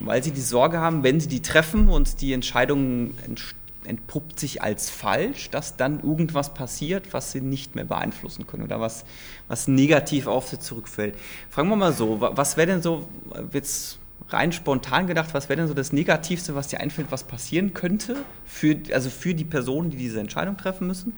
weil 0.00 0.24
sie 0.24 0.30
die 0.30 0.40
Sorge 0.40 0.78
haben, 0.78 1.02
wenn 1.02 1.20
sie 1.20 1.28
die 1.28 1.42
treffen 1.42 1.88
und 1.88 2.22
die 2.22 2.32
Entscheidung 2.32 3.10
ent- 3.26 3.54
entpuppt 3.84 4.40
sich 4.40 4.62
als 4.62 4.88
falsch, 4.88 5.50
dass 5.50 5.76
dann 5.76 6.00
irgendwas 6.02 6.54
passiert, 6.54 7.12
was 7.12 7.32
sie 7.32 7.42
nicht 7.42 7.74
mehr 7.74 7.84
beeinflussen 7.84 8.46
können 8.46 8.62
oder 8.62 8.80
was, 8.80 9.04
was 9.48 9.68
negativ 9.68 10.28
auf 10.28 10.48
sie 10.48 10.60
zurückfällt. 10.60 11.14
Fragen 11.50 11.68
wir 11.68 11.76
mal 11.76 11.92
so, 11.92 12.22
wa- 12.22 12.32
was 12.34 12.56
wäre 12.56 12.68
denn 12.68 12.80
so, 12.80 13.06
jetzt 13.52 13.98
rein 14.28 14.52
spontan 14.52 15.06
gedacht, 15.06 15.34
was 15.34 15.48
wäre 15.48 15.58
denn 15.58 15.68
so 15.68 15.74
das 15.74 15.92
Negativste, 15.92 16.54
was 16.54 16.68
dir 16.68 16.80
einfällt, 16.80 17.10
was 17.10 17.24
passieren 17.24 17.74
könnte, 17.74 18.16
für, 18.44 18.76
also 18.92 19.10
für 19.10 19.34
die 19.34 19.44
Personen, 19.44 19.90
die 19.90 19.96
diese 19.96 20.20
Entscheidung 20.20 20.56
treffen 20.56 20.86
müssen, 20.86 21.14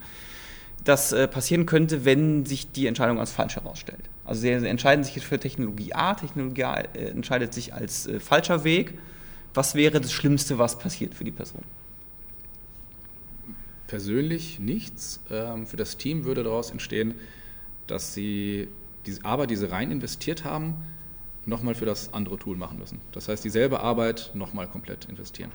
das 0.84 1.12
äh, 1.12 1.26
passieren 1.28 1.66
könnte, 1.66 2.04
wenn 2.04 2.44
sich 2.44 2.70
die 2.70 2.86
Entscheidung 2.86 3.18
als 3.18 3.32
falsch 3.32 3.56
herausstellt. 3.56 4.10
Also 4.24 4.42
sie 4.42 4.50
entscheiden 4.50 5.04
sich 5.04 5.16
jetzt 5.16 5.24
für 5.24 5.38
Technologie 5.38 5.94
A, 5.94 6.14
Technologie 6.14 6.64
A 6.64 6.80
äh, 6.80 7.10
entscheidet 7.10 7.54
sich 7.54 7.72
als 7.72 8.06
äh, 8.06 8.20
falscher 8.20 8.64
Weg. 8.64 8.98
Was 9.54 9.74
wäre 9.74 10.00
das 10.00 10.12
Schlimmste, 10.12 10.58
was 10.58 10.78
passiert 10.78 11.14
für 11.14 11.24
die 11.24 11.30
Person? 11.30 11.62
Persönlich 13.86 14.58
nichts. 14.58 15.20
Ähm, 15.30 15.66
für 15.66 15.76
das 15.76 15.96
Team 15.96 16.24
würde 16.24 16.42
daraus 16.42 16.70
entstehen, 16.70 17.14
dass 17.86 18.12
sie 18.14 18.68
diese 19.06 19.24
Arbeit, 19.24 19.50
die 19.50 19.56
sie 19.56 19.70
rein 19.70 19.90
investiert 19.90 20.44
haben, 20.44 20.74
nochmal 21.46 21.74
für 21.74 21.86
das 21.86 22.12
andere 22.12 22.38
Tool 22.38 22.56
machen 22.56 22.78
müssen. 22.78 23.00
Das 23.12 23.28
heißt, 23.28 23.44
dieselbe 23.44 23.80
Arbeit 23.80 24.30
nochmal 24.34 24.66
komplett 24.66 25.06
investieren. 25.06 25.50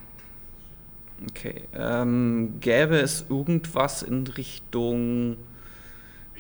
Okay. 1.30 1.64
Ähm, 1.74 2.56
gäbe 2.60 2.98
es 2.98 3.26
irgendwas 3.30 4.04
in 4.04 4.26
Richtung 4.28 5.38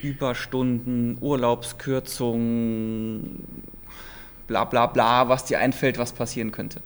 Überstunden, 0.01 1.17
Urlaubskürzung, 1.19 3.39
bla 4.47 4.63
bla 4.63 4.87
bla, 4.87 5.27
was 5.27 5.45
dir 5.45 5.59
einfällt, 5.59 5.97
was 5.97 6.13
passieren 6.13 6.51
könnte? 6.51 6.81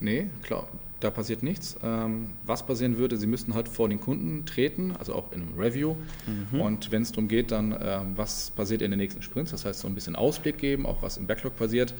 Nee, 0.00 0.28
klar. 0.42 0.66
Da 1.04 1.10
passiert 1.10 1.42
nichts. 1.42 1.76
Ähm, 1.82 2.30
was 2.44 2.64
passieren 2.64 2.96
würde, 2.98 3.16
Sie 3.16 3.26
müssten 3.26 3.54
halt 3.54 3.68
vor 3.68 3.88
den 3.88 4.00
Kunden 4.00 4.46
treten, 4.46 4.94
also 4.98 5.14
auch 5.14 5.32
in 5.32 5.42
einem 5.42 5.58
Review. 5.58 5.96
Mhm. 6.26 6.60
Und 6.60 6.90
wenn 6.90 7.02
es 7.02 7.12
darum 7.12 7.28
geht, 7.28 7.50
dann 7.50 7.76
ähm, 7.80 8.12
was 8.16 8.50
passiert 8.50 8.80
in 8.80 8.90
den 8.90 8.98
nächsten 8.98 9.20
Sprints, 9.22 9.50
das 9.50 9.64
heißt 9.64 9.80
so 9.80 9.88
ein 9.88 9.94
bisschen 9.94 10.16
Ausblick 10.16 10.58
geben, 10.58 10.86
auch 10.86 11.02
was 11.02 11.18
im 11.18 11.26
Backlog 11.26 11.56
passiert, 11.56 11.94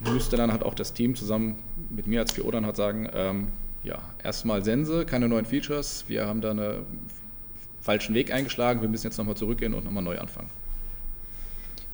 müsste 0.00 0.36
dann 0.36 0.50
halt 0.50 0.64
auch 0.64 0.74
das 0.74 0.92
Team 0.92 1.14
zusammen 1.14 1.56
mit 1.90 2.08
mir 2.08 2.20
als 2.20 2.34
PO 2.34 2.50
dann 2.50 2.66
halt 2.66 2.76
sagen, 2.76 3.08
ähm, 3.14 3.48
ja, 3.84 4.00
erstmal 4.22 4.64
Sense, 4.64 5.06
keine 5.06 5.28
neuen 5.28 5.46
Features, 5.46 6.04
wir 6.08 6.26
haben 6.26 6.40
da 6.40 6.50
einen 6.50 6.84
falschen 7.80 8.14
Weg 8.14 8.32
eingeschlagen, 8.32 8.80
wir 8.80 8.88
müssen 8.88 9.06
jetzt 9.06 9.18
nochmal 9.18 9.36
zurückgehen 9.36 9.74
und 9.74 9.84
nochmal 9.84 10.02
neu 10.02 10.18
anfangen. 10.18 10.50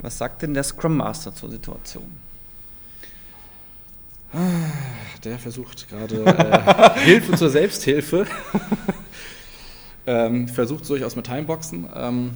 Was 0.00 0.16
sagt 0.16 0.42
denn 0.42 0.54
der 0.54 0.62
Scrum 0.62 0.96
Master 0.96 1.34
zur 1.34 1.50
Situation? 1.50 2.27
Der 5.24 5.38
versucht 5.38 5.88
gerade 5.88 6.24
äh, 6.24 7.00
Hilfe 7.04 7.36
zur 7.36 7.50
Selbsthilfe. 7.50 8.26
ähm, 10.06 10.48
versucht 10.48 10.88
durchaus 10.88 11.16
mit 11.16 11.26
Timeboxen. 11.26 11.88
Ähm, 11.94 12.30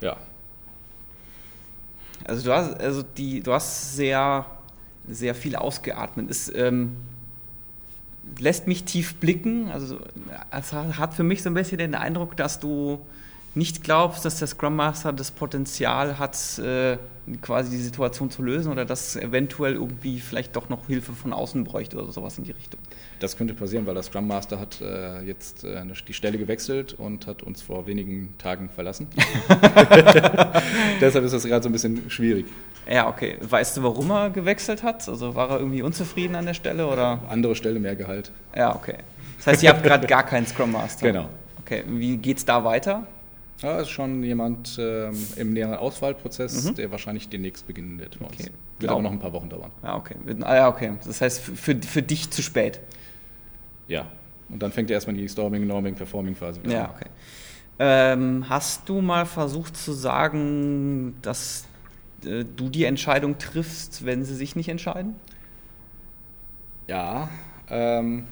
ja. 0.00 0.16
Also 2.24 2.44
du 2.44 2.52
hast, 2.54 2.80
also 2.80 3.02
die, 3.02 3.42
du 3.42 3.52
hast 3.52 3.96
sehr, 3.96 4.46
sehr 5.08 5.34
viel 5.34 5.56
ausgeatmet. 5.56 6.30
Es 6.30 6.52
ähm, 6.54 6.96
lässt 8.38 8.66
mich 8.66 8.84
tief 8.84 9.16
blicken. 9.16 9.70
Also 9.70 9.98
es 10.50 10.72
hat 10.72 11.14
für 11.14 11.22
mich 11.22 11.42
so 11.42 11.50
ein 11.50 11.54
bisschen 11.54 11.78
den 11.78 11.94
Eindruck, 11.94 12.36
dass 12.36 12.60
du 12.60 13.00
nicht 13.54 13.82
glaubst, 13.82 14.24
dass 14.24 14.38
der 14.38 14.46
Scrum 14.48 14.76
Master 14.76 15.12
das 15.12 15.32
Potenzial 15.32 16.18
hat, 16.18 16.58
äh, 16.58 16.98
quasi 17.42 17.70
die 17.70 17.82
Situation 17.82 18.30
zu 18.30 18.42
lösen 18.42 18.70
oder 18.70 18.84
dass 18.84 19.16
eventuell 19.16 19.74
irgendwie 19.74 20.20
vielleicht 20.20 20.54
doch 20.56 20.68
noch 20.68 20.86
Hilfe 20.86 21.12
von 21.12 21.32
außen 21.32 21.64
bräuchte 21.64 21.96
oder 21.96 22.12
sowas 22.12 22.38
in 22.38 22.44
die 22.44 22.52
Richtung. 22.52 22.80
Das 23.18 23.36
könnte 23.36 23.54
passieren, 23.54 23.86
weil 23.86 23.94
der 23.94 24.02
Scrum 24.02 24.26
Master 24.26 24.60
hat 24.60 24.80
äh, 24.80 25.22
jetzt 25.22 25.64
äh, 25.64 25.82
die 26.06 26.12
Stelle 26.12 26.38
gewechselt 26.38 26.94
und 26.94 27.26
hat 27.26 27.42
uns 27.42 27.60
vor 27.60 27.86
wenigen 27.86 28.34
Tagen 28.38 28.70
verlassen. 28.70 29.08
Deshalb 31.00 31.24
ist 31.24 31.32
das 31.32 31.44
gerade 31.44 31.62
so 31.62 31.68
ein 31.68 31.72
bisschen 31.72 32.08
schwierig. 32.08 32.46
Ja, 32.88 33.08
okay. 33.08 33.36
Weißt 33.40 33.76
du, 33.76 33.82
warum 33.82 34.10
er 34.10 34.30
gewechselt 34.30 34.82
hat? 34.82 35.08
Also 35.08 35.34
war 35.34 35.50
er 35.50 35.58
irgendwie 35.58 35.82
unzufrieden 35.82 36.36
an 36.36 36.46
der 36.46 36.54
Stelle 36.54 36.86
oder? 36.86 37.20
Andere 37.28 37.54
Stelle, 37.54 37.80
mehr 37.80 37.96
Gehalt. 37.96 38.30
Ja, 38.54 38.74
okay. 38.74 38.98
Das 39.38 39.48
heißt, 39.48 39.62
ihr 39.62 39.70
habt 39.70 39.82
gerade 39.82 40.06
gar 40.06 40.24
keinen 40.24 40.46
Scrum 40.46 40.72
Master. 40.72 41.06
Genau. 41.06 41.28
Okay, 41.60 41.84
wie 41.86 42.16
geht's 42.16 42.44
da 42.44 42.64
weiter? 42.64 43.06
Ja, 43.62 43.80
ist 43.80 43.90
schon 43.90 44.22
jemand 44.22 44.78
ähm, 44.80 45.14
im 45.36 45.52
näheren 45.52 45.74
Auswahlprozess, 45.74 46.64
mhm. 46.64 46.74
der 46.76 46.90
wahrscheinlich 46.90 47.28
demnächst 47.28 47.66
beginnen 47.66 47.98
wird. 47.98 48.18
Okay. 48.20 48.44
Wird 48.44 48.52
Glaub. 48.78 48.92
aber 48.92 49.02
noch 49.02 49.12
ein 49.12 49.18
paar 49.18 49.32
Wochen 49.32 49.50
dauern. 49.50 49.70
Ja, 49.82 49.96
okay. 49.96 50.14
Ah, 50.40 50.56
ja, 50.56 50.68
okay. 50.68 50.92
Das 51.04 51.20
heißt, 51.20 51.40
für, 51.40 51.76
für 51.76 52.02
dich 52.02 52.30
zu 52.30 52.42
spät. 52.42 52.80
Ja. 53.88 54.10
Und 54.48 54.62
dann 54.62 54.72
fängt 54.72 54.90
ja 54.90 54.94
erstmal 54.94 55.16
die 55.16 55.28
Storming, 55.28 55.66
Norming, 55.66 55.94
Performing 55.94 56.34
Phase 56.34 56.62
wieder 56.62 56.72
ja, 56.72 56.84
an. 56.84 56.90
Ja, 56.90 56.96
okay. 56.96 57.10
Ähm, 57.78 58.48
hast 58.48 58.88
du 58.88 59.00
mal 59.00 59.26
versucht 59.26 59.76
zu 59.76 59.92
sagen, 59.92 61.16
dass 61.22 61.66
äh, 62.24 62.44
du 62.44 62.68
die 62.68 62.84
Entscheidung 62.84 63.38
triffst, 63.38 64.04
wenn 64.04 64.24
sie 64.24 64.34
sich 64.34 64.56
nicht 64.56 64.68
entscheiden? 64.68 65.14
Ja. 66.88 67.28
Ähm, 67.68 68.26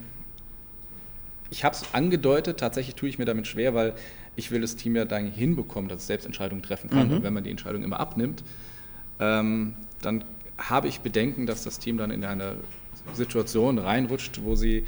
ich 1.50 1.64
habe 1.64 1.74
es 1.74 1.94
angedeutet, 1.94 2.60
tatsächlich 2.60 2.94
tue 2.94 3.08
ich 3.08 3.18
mir 3.18 3.24
damit 3.24 3.46
schwer, 3.46 3.74
weil 3.74 3.94
ich 4.38 4.52
will 4.52 4.60
das 4.60 4.76
Team 4.76 4.94
ja 4.94 5.04
dann 5.04 5.26
hinbekommen, 5.26 5.88
dass 5.88 6.02
es 6.02 6.06
selbst 6.06 6.24
Entscheidungen 6.24 6.62
treffen 6.62 6.88
kann. 6.88 7.08
Mhm. 7.08 7.14
Und 7.16 7.22
wenn 7.24 7.34
man 7.34 7.42
die 7.42 7.50
Entscheidung 7.50 7.82
immer 7.82 7.98
abnimmt, 7.98 8.44
ähm, 9.18 9.74
dann 10.00 10.24
habe 10.56 10.86
ich 10.86 11.00
Bedenken, 11.00 11.46
dass 11.46 11.64
das 11.64 11.80
Team 11.80 11.98
dann 11.98 12.12
in 12.12 12.24
eine 12.24 12.56
Situation 13.14 13.78
reinrutscht, 13.78 14.44
wo 14.44 14.54
sie 14.54 14.84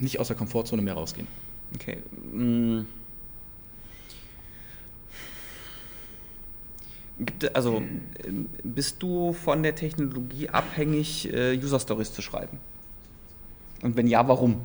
nicht 0.00 0.18
aus 0.18 0.26
der 0.26 0.36
Komfortzone 0.36 0.82
mehr 0.82 0.94
rausgehen. 0.94 1.28
Okay. 1.74 1.98
Mm. 2.32 2.86
Also 7.54 7.82
bist 8.64 9.00
du 9.00 9.32
von 9.32 9.62
der 9.62 9.76
Technologie 9.76 10.48
abhängig, 10.48 11.32
äh, 11.32 11.56
User 11.56 11.78
Stories 11.78 12.12
zu 12.12 12.22
schreiben? 12.22 12.58
Und 13.82 13.96
wenn 13.96 14.08
ja, 14.08 14.26
warum? 14.26 14.56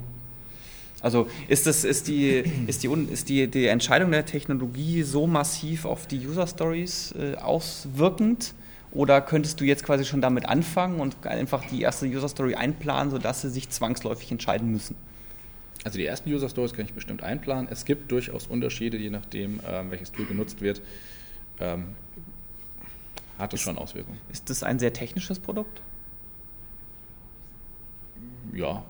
Also 1.01 1.27
ist, 1.48 1.68
das, 1.68 1.84
ist, 1.84 2.08
die, 2.08 2.44
ist, 2.66 2.84
die, 2.84 2.88
ist 2.88 3.30
die, 3.30 3.48
die 3.48 3.68
Entscheidung 3.68 4.12
der 4.12 4.25
Technologie 4.25 5.04
so 5.04 5.27
massiv 5.27 5.86
auf 5.86 6.08
die 6.08 6.25
User 6.25 6.48
Stories 6.48 7.13
äh, 7.18 7.36
auswirkend? 7.36 8.56
Oder 8.92 9.22
könntest 9.22 9.60
du 9.60 9.66
jetzt 9.66 9.84
quasi 9.84 10.06
schon 10.06 10.22
damit 10.22 10.48
anfangen 10.48 11.00
und 11.00 11.27
einfach 11.27 11.63
die 11.66 11.82
erste 11.82 12.08
User 12.08 12.30
Story 12.30 12.56
einplanen, 12.56 13.12
sodass 13.12 13.42
sie 13.42 13.50
sich 13.50 13.70
zwangsläufig 13.70 14.32
entscheiden 14.32 14.72
müssen? 14.72 14.96
Also 15.84 16.00
die 16.00 16.06
ersten 16.06 16.32
User 16.32 16.50
Stories 16.50 16.74
kann 16.74 16.86
ich 16.86 16.94
bestimmt 16.94 17.22
einplanen. 17.22 17.68
Es 17.70 17.86
gibt 17.86 18.12
durchaus 18.12 18.48
Unterschiede, 18.48 18.98
je 18.98 19.10
nachdem, 19.10 19.60
ähm, 19.70 19.92
welches 19.92 20.12
Tool 20.12 20.25
genutzt 20.25 20.62
wird. 20.62 20.82
Ähm, 21.60 21.89
hat 23.38 23.54
es 23.54 23.62
schon 23.62 23.77
Auswirkungen. 23.77 24.20
Ist 24.32 24.50
das 24.50 24.63
ein 24.63 24.80
sehr 24.80 24.94
technisches 24.94 25.38
Produkt? 25.38 25.82
Ja, 28.54 28.84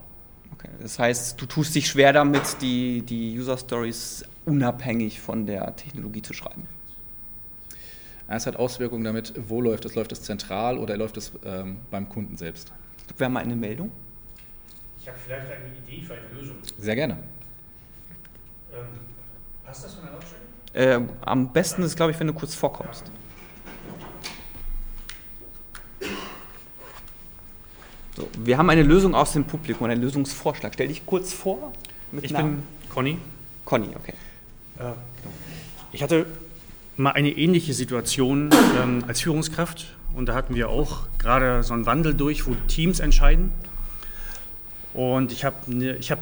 Okay. 0.57 0.69
Das 0.81 0.97
heißt, 0.97 1.39
du 1.39 1.45
tust 1.45 1.75
dich 1.75 1.87
schwer 1.87 2.13
damit, 2.13 2.61
die, 2.61 3.01
die 3.01 3.37
User 3.37 3.57
Stories 3.57 4.25
unabhängig 4.45 5.21
von 5.21 5.45
der 5.45 5.75
Technologie 5.75 6.21
zu 6.21 6.33
schreiben. 6.33 6.67
Es 8.27 8.45
hat 8.45 8.57
Auswirkungen 8.57 9.03
damit, 9.03 9.33
wo 9.37 9.61
läuft 9.61 9.85
es? 9.85 9.95
Läuft 9.95 10.11
es 10.11 10.21
zentral 10.21 10.77
oder 10.77 10.97
läuft 10.97 11.17
es 11.17 11.31
ähm, 11.45 11.77
beim 11.91 12.09
Kunden 12.09 12.35
selbst? 12.35 12.73
Wir 13.17 13.25
haben 13.25 13.33
mal 13.33 13.43
eine 13.43 13.55
Meldung. 13.55 13.91
Ich 14.99 15.07
habe 15.07 15.17
vielleicht 15.17 15.47
eine 15.49 15.75
Idee 15.77 16.05
für 16.05 16.13
eine 16.13 16.27
Lösung. 16.37 16.57
Sehr 16.77 16.95
gerne. 16.95 17.17
Ähm, 18.73 18.85
passt 19.63 19.85
das 19.85 19.93
von 19.93 20.03
der 20.03 20.13
Lautstärke? 20.13 20.43
Äh, 20.73 20.99
am 21.21 21.53
besten 21.53 21.83
ist, 21.83 21.95
glaube 21.95 22.11
ich, 22.11 22.19
wenn 22.19 22.27
du 22.27 22.33
kurz 22.33 22.53
vorkommst. 22.53 23.07
Ja. 23.07 23.13
So, 28.17 28.27
wir 28.43 28.57
haben 28.57 28.67
eine 28.71 28.81
Lösung 28.81 29.13
aus 29.13 29.33
dem 29.33 29.43
Publikum, 29.43 29.85
einen 29.87 30.01
Lösungsvorschlag. 30.01 30.73
Stell 30.73 30.87
dich 30.87 31.05
kurz 31.05 31.33
vor. 31.33 31.71
ich 32.19 32.31
Namen. 32.31 32.55
bin 32.55 32.63
Conny. 32.89 33.17
Conny, 33.63 33.89
okay. 33.95 34.13
Äh, 34.79 34.93
ich 35.91 36.01
hatte 36.01 36.25
mal 36.95 37.11
eine 37.11 37.29
ähnliche 37.29 37.75
Situation 37.75 38.49
ähm, 38.81 39.03
als 39.07 39.21
Führungskraft 39.21 39.95
und 40.15 40.25
da 40.25 40.33
hatten 40.33 40.55
wir 40.55 40.69
auch 40.69 41.05
gerade 41.19 41.61
so 41.61 41.75
einen 41.75 41.85
Wandel 41.85 42.15
durch, 42.15 42.47
wo 42.47 42.55
Teams 42.67 42.99
entscheiden. 42.99 43.51
Und 44.95 45.31
ich 45.31 45.45
habe 45.45 45.57
ne, 45.67 45.99
hab 45.99 46.17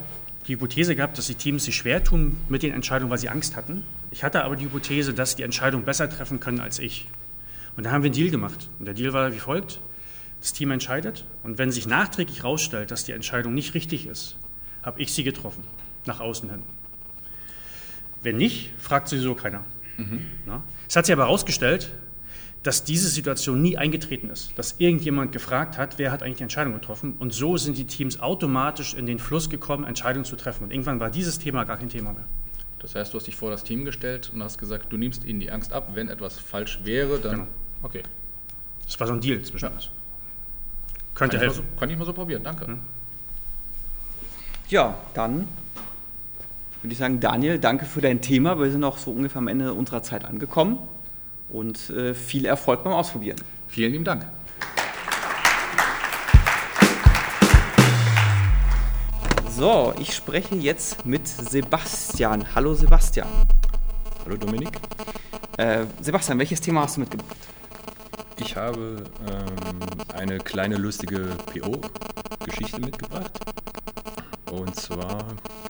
die 0.50 0.56
Hypothese 0.56 0.98
gehabt, 0.98 1.18
dass 1.18 1.28
die 1.28 1.36
Teams 1.36 1.64
sich 1.64 1.78
schwer 1.78 2.04
tun 2.04 2.36
mit 2.50 2.62
den 2.62 2.74
Entscheidungen, 2.74 3.10
weil 3.10 3.20
sie 3.20 3.30
Angst 3.30 3.56
hatten. 3.56 3.86
Ich 4.12 4.26
hatte 4.26 4.44
aber 4.44 4.58
die 4.58 4.66
Hypothese, 4.66 5.14
dass 5.14 5.30
sie 5.32 5.38
die 5.38 5.44
Entscheidung 5.44 5.84
besser 5.84 6.10
treffen 6.10 6.42
können 6.42 6.60
als 6.60 6.78
ich. 6.78 7.08
Und 7.78 7.86
da 7.86 7.92
haben 7.92 8.04
wir 8.04 8.10
einen 8.10 8.16
Deal 8.16 8.32
gemacht. 8.32 8.68
Und 8.80 8.86
der 8.86 8.96
Deal 8.96 9.14
war 9.14 9.32
wie 9.32 9.40
folgt. 9.40 9.80
Das 10.46 10.54
Team 10.54 10.70
entscheidet 10.70 11.26
und 11.42 11.58
wenn 11.58 11.72
sich 11.72 11.88
nachträglich 11.88 12.44
herausstellt, 12.44 12.92
dass 12.92 13.04
die 13.04 13.14
Entscheidung 13.14 13.56
nicht 13.56 13.74
richtig 13.74 14.06
ist, 14.06 14.38
habe 14.84 15.02
ich 15.02 15.12
sie 15.12 15.24
getroffen, 15.24 15.64
nach 16.06 16.20
außen 16.20 16.52
hin. 16.52 16.62
Wenn 18.22 18.38
nicht, 18.38 18.72
fragt 18.78 19.08
sowieso 19.08 19.34
keiner. 19.34 19.64
Mhm. 19.98 20.24
Es 20.88 20.96
hat 20.96 21.08
sich 21.08 21.14
aber 21.14 21.24
herausgestellt, 21.24 21.96
dass 22.62 22.84
diese 22.84 23.10
Situation 23.10 23.60
nie 23.60 23.76
eingetreten 23.76 24.30
ist, 24.30 24.52
dass 24.56 24.76
irgendjemand 24.78 25.32
gefragt 25.32 25.80
hat, 25.80 25.98
wer 25.98 26.12
hat 26.12 26.22
eigentlich 26.22 26.38
die 26.38 26.44
Entscheidung 26.44 26.74
getroffen. 26.74 27.16
Und 27.18 27.34
so 27.34 27.58
sind 27.58 27.76
die 27.80 27.86
Teams 27.86 28.20
automatisch 28.20 28.94
in 28.94 29.08
den 29.08 29.18
Fluss 29.18 29.50
gekommen, 29.50 29.84
Entscheidungen 29.84 30.26
zu 30.26 30.36
treffen. 30.36 30.66
Und 30.66 30.72
irgendwann 30.72 31.00
war 31.00 31.10
dieses 31.10 31.40
Thema 31.40 31.64
gar 31.64 31.78
kein 31.78 31.90
Thema 31.90 32.14
mehr. 32.14 32.26
Das 32.78 32.94
heißt, 32.94 33.12
du 33.12 33.18
hast 33.18 33.26
dich 33.26 33.36
vor 33.36 33.50
das 33.50 33.64
Team 33.64 33.84
gestellt 33.84 34.30
und 34.32 34.44
hast 34.44 34.60
gesagt, 34.60 34.94
du 34.94 34.98
nimmst 34.98 35.24
ihnen 35.24 35.40
die 35.40 35.50
Angst 35.50 35.74
ab. 35.74 35.94
Wenn 35.96 36.08
etwas 36.08 36.38
falsch 36.38 36.82
wäre, 36.84 37.18
dann. 37.18 37.32
Genau. 37.32 37.48
Okay. 37.82 38.04
Das 38.86 39.00
war 39.00 39.08
so 39.08 39.14
ein 39.14 39.22
Deal 39.22 39.42
zwischen 39.42 39.70
uns. 39.70 39.90
Könnte 41.16 41.38
kann 41.38 41.46
helfen. 41.46 41.64
Ich 41.64 41.74
so, 41.74 41.80
kann 41.80 41.90
ich 41.90 41.98
mal 41.98 42.06
so 42.06 42.14
probieren, 42.14 42.44
danke. 42.44 42.68
Hm. 42.68 42.80
Ja, 44.68 44.96
dann 45.14 45.48
würde 46.82 46.92
ich 46.92 47.00
sagen, 47.00 47.20
Daniel, 47.20 47.58
danke 47.58 47.86
für 47.86 48.02
dein 48.02 48.22
Thema. 48.22 48.60
Wir 48.60 48.70
sind 48.70 48.84
auch 48.84 48.98
so 48.98 49.12
ungefähr 49.12 49.40
am 49.40 49.48
Ende 49.48 49.74
unserer 49.74 50.04
Zeit 50.04 50.26
angekommen 50.26 50.78
und 51.50 51.90
äh, 51.90 52.14
viel 52.14 52.46
Erfolg 52.46 52.84
beim 52.84 52.94
Ausprobieren. 52.94 53.38
Vielen 53.68 53.94
lieben 53.94 54.04
Dank. 54.04 54.26
So, 59.50 59.94
ich 60.00 60.14
spreche 60.14 60.56
jetzt 60.56 61.06
mit 61.06 61.28
Sebastian. 61.28 62.46
Hallo 62.54 62.74
Sebastian. 62.74 63.30
Hallo 64.26 64.36
Dominik. 64.36 64.80
Äh, 65.58 65.86
Sebastian, 66.02 66.40
welches 66.40 66.60
Thema 66.60 66.82
hast 66.82 66.98
du 66.98 67.02
mitgebracht? 67.02 67.38
Ich 68.38 68.56
habe 68.56 69.04
ähm, 69.28 69.90
eine 70.14 70.38
kleine 70.40 70.78
lustige 70.78 71.36
PO-Geschichte 71.54 72.80
mitgebracht. 72.80 73.40
Und 74.52 74.76
zwar, 74.76 75.26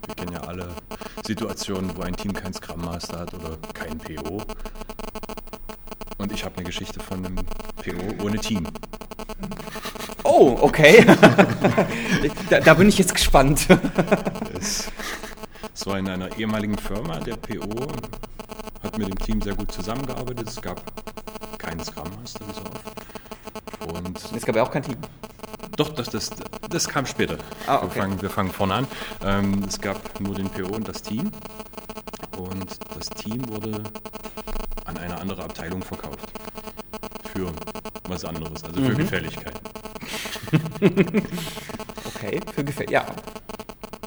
wir 0.07 0.15
kennen 0.15 0.33
ja 0.33 0.41
alle 0.41 0.69
Situationen, 1.25 1.95
wo 1.95 2.01
ein 2.01 2.15
Team 2.15 2.33
keinen 2.33 2.53
Scrum 2.53 2.81
Master 2.81 3.19
hat 3.19 3.33
oder 3.33 3.57
kein 3.73 3.97
PO. 3.97 4.43
Und 6.17 6.31
ich 6.31 6.43
habe 6.43 6.57
eine 6.57 6.65
Geschichte 6.65 6.99
von 6.99 7.25
einem 7.25 7.35
PO 7.35 8.23
ohne 8.23 8.37
Team. 8.39 8.67
Oh, 10.23 10.35
Oh, 10.37 10.57
okay. 10.61 11.05
da, 12.49 12.59
da, 12.59 12.73
bin 12.73 12.89
ich 12.89 12.97
jetzt 12.97 13.13
gespannt. 13.13 13.67
es, 14.59 14.91
es 15.73 15.85
war 15.85 15.97
in 15.97 16.09
einer 16.09 16.37
ehemaligen 16.37 16.77
Firma, 16.77 17.19
der 17.19 17.37
PO 17.37 17.87
hat 18.83 18.97
mit 18.97 19.07
dem 19.07 19.17
Team 19.17 19.41
sehr 19.41 19.55
gut 19.55 19.71
zusammengearbeitet. 19.71 20.49
Es 20.49 20.61
gab 20.61 20.81
keinen 21.75 21.85
Scrum 21.85 22.09
Master, 22.21 22.45
so 22.53 22.61
oft. 22.61 24.05
Und 24.05 24.35
es 24.35 24.45
gab 24.45 24.55
ja 24.55 24.63
auch 24.63 24.71
kein 24.71 24.83
Team. 24.83 24.97
Doch, 25.75 25.89
das, 25.89 26.09
das, 26.09 26.31
das 26.69 26.87
kam 26.87 27.05
später. 27.05 27.37
Ah, 27.67 27.77
okay. 27.77 27.85
wir, 27.85 28.01
fangen, 28.01 28.21
wir 28.21 28.29
fangen 28.29 28.51
vorne 28.51 28.73
an. 28.75 28.87
Ähm, 29.23 29.63
es 29.67 29.79
gab 29.79 30.19
nur 30.19 30.35
den 30.35 30.49
PO 30.49 30.73
und 30.73 30.87
das 30.87 31.01
Team. 31.01 31.31
Und 32.37 32.77
das 32.95 33.09
Team 33.09 33.47
wurde 33.49 33.83
an 34.85 34.97
eine 34.97 35.17
andere 35.17 35.43
Abteilung 35.43 35.81
verkauft. 35.81 36.31
Für 37.33 37.51
was 38.07 38.23
anderes, 38.23 38.63
also 38.63 38.81
für 38.81 38.91
mhm. 38.91 38.97
Gefälligkeiten. 38.97 39.59
okay, 42.05 42.39
für 42.53 42.63
Gefälligkeiten, 42.63 42.91
ja. 42.91 43.05